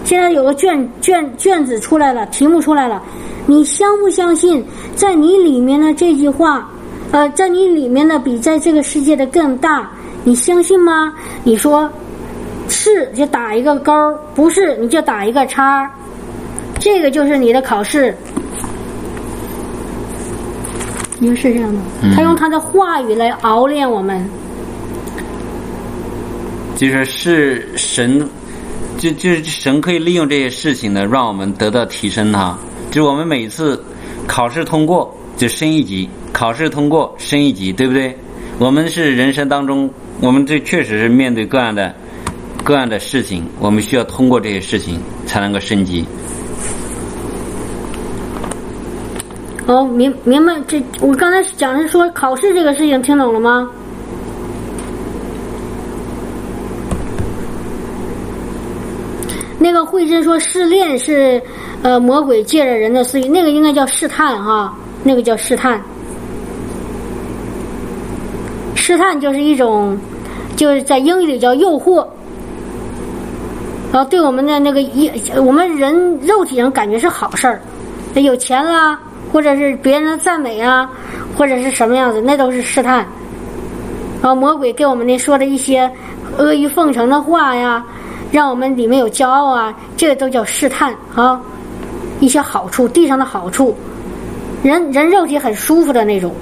[0.05, 3.03] 现在有个卷卷卷子出来了，题目出来了，
[3.47, 4.63] 你相不相信，
[4.95, 6.69] 在你里面的这句话，
[7.13, 9.91] 呃，在你里面的比在这个世界的更大，
[10.23, 11.15] 你相信吗？
[11.45, 11.91] 你说
[12.69, 13.93] 是就打一个勾，
[14.35, 15.91] 不是你就打一个叉，
[16.79, 18.15] 这个就是你的考试。
[21.19, 21.81] 你说是这样的，
[22.17, 24.25] 他用他的话语来熬练我们。
[26.75, 28.29] 就是是神，
[28.99, 32.59] 就就是神可以利用这些事情呢，让我们得到提升哈。
[32.91, 33.81] 就我们每次
[34.27, 38.17] 考试通过就升一级，考试通过升一级，对不对？
[38.59, 39.89] 我们是人生当中，
[40.21, 41.95] 我们这确实是面对各样的
[42.65, 46.05] 各样的事情，我们需要通过这些事情才能够升级。
[49.67, 53.69] 哦，明明白这，我刚才讲是说考试这个事情，听懂了吗？
[59.59, 61.41] 那个慧真说试炼是，
[61.83, 65.81] 呃，魔鬼借着人的私欲，那个应该叫试探哈，那个叫试探。
[68.75, 69.97] 试探就是一种，
[70.57, 72.05] 就是在英语里叫诱惑，
[73.93, 77.61] 然后对我们的那个一，我们人肉体上感觉是好事儿，
[78.15, 78.99] 有钱啦，
[79.31, 80.91] 或者是别人的赞美啊，
[81.37, 83.07] 或者是什么样子，那都是试探。
[84.23, 85.81] 然后魔鬼给我们那说的一些
[86.39, 87.85] 阿谀奉承的话呀。
[88.31, 91.39] 让我们里面有骄傲啊，这个都叫试探啊，
[92.19, 93.77] 一些好处，地上的好处，
[94.63, 96.33] 人人肉体很舒服的那种。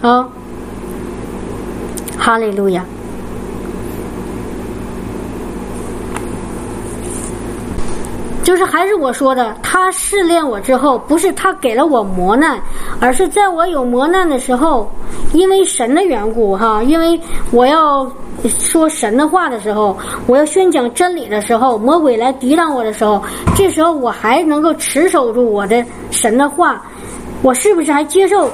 [0.00, 0.28] 啊，
[2.16, 2.84] 哈利路亚。
[8.50, 12.60] 就是还是我说的，他试炼我之后，不是他给了我磨难，
[12.98, 14.90] 而是在我有磨难的时候，
[15.32, 17.16] 因为神的缘故哈，因为
[17.52, 18.10] 我要
[18.48, 19.96] 说神的话的时候，
[20.26, 23.22] 我要宣讲真理的时候，魔鬼来抵挡我的时候，
[23.54, 26.82] 这时候我还能够持守住我的神的话，
[27.42, 28.50] 我是不是还接受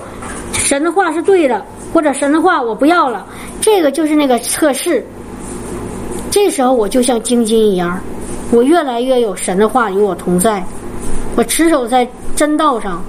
[0.53, 3.25] 神的话是对的，或者神的话我不要了？
[3.63, 5.03] 这个就是那个测试。
[6.31, 7.99] 这时候我就像晶晶一样。
[8.51, 10.65] 我越来越有神的话与我同在，
[11.37, 13.03] 我持守在真道上。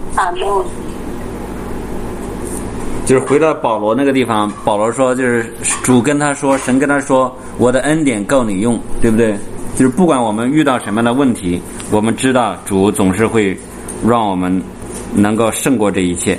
[3.05, 9.37] 就是回到保罗那个地方，保罗说，就是主跟他说，神跟他说，我的恩典够你用，对不对？
[9.77, 11.61] 就是不管我们遇到什么样的问题，
[11.91, 13.57] 我们知道主总是会
[14.05, 14.61] 让我们
[15.13, 16.37] 能够胜过这一切。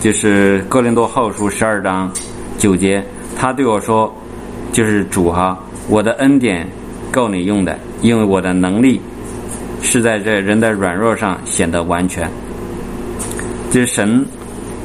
[0.00, 2.10] 就是哥林多后书十二章
[2.58, 3.04] 九节，
[3.36, 4.12] 他对我说，
[4.72, 5.56] 就是主哈，
[5.88, 6.66] 我的恩典
[7.16, 7.78] 够你用的。
[8.02, 9.00] 因为我的能力
[9.80, 12.30] 是在这人的软弱上显得完全，
[13.70, 14.24] 就是神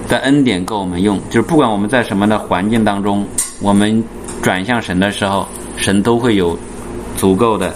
[0.08, 1.20] 的恩典够我们用。
[1.30, 3.26] 就是不管我们在什么的环境当中，
[3.62, 4.02] 我们
[4.42, 5.46] 转向神的时候，
[5.76, 6.58] 神都会有
[7.18, 7.74] 足够的、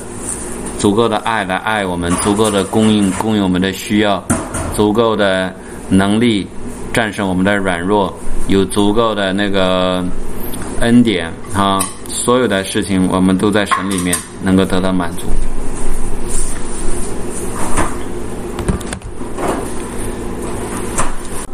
[0.79, 4.23] 足够的爱来爱我们，足够的供应供应我们的需要，
[4.73, 5.53] 足够的
[5.89, 6.47] 能力
[6.93, 8.11] 战胜我们的软弱，
[8.47, 10.03] 有足够的那个
[10.81, 11.79] 恩典啊。
[12.07, 15.25] 所有的事情，我们都在神里面能够得到满足。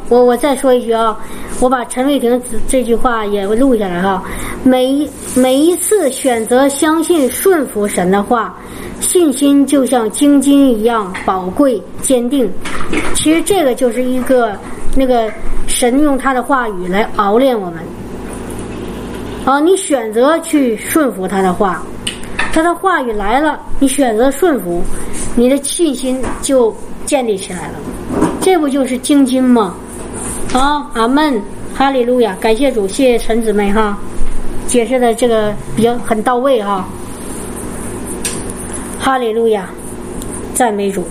[0.07, 1.17] 我我再说一句啊，
[1.59, 4.23] 我把陈伟霆这句话也录下来哈。
[4.63, 8.55] 每一每一次选择相信顺服神的话，
[8.99, 12.49] 信心就像金金一样宝贵坚定。
[13.15, 14.55] 其实这个就是一个
[14.95, 15.31] 那个
[15.65, 17.83] 神用他的话语来熬炼我们。
[19.45, 21.81] 啊，你选择去顺服他的话，
[22.53, 24.83] 他的话语来了，你选择顺服，
[25.35, 27.73] 你的信心就建立起来了。
[28.39, 29.75] 这不就是精金吗？
[30.53, 31.41] 啊，阿门，
[31.73, 33.97] 哈利路亚，感谢主，谢谢陈姊妹哈，
[34.67, 36.87] 解释的这个比较很到位哈。
[38.99, 39.67] 哈利路亚，
[40.53, 41.03] 赞美主。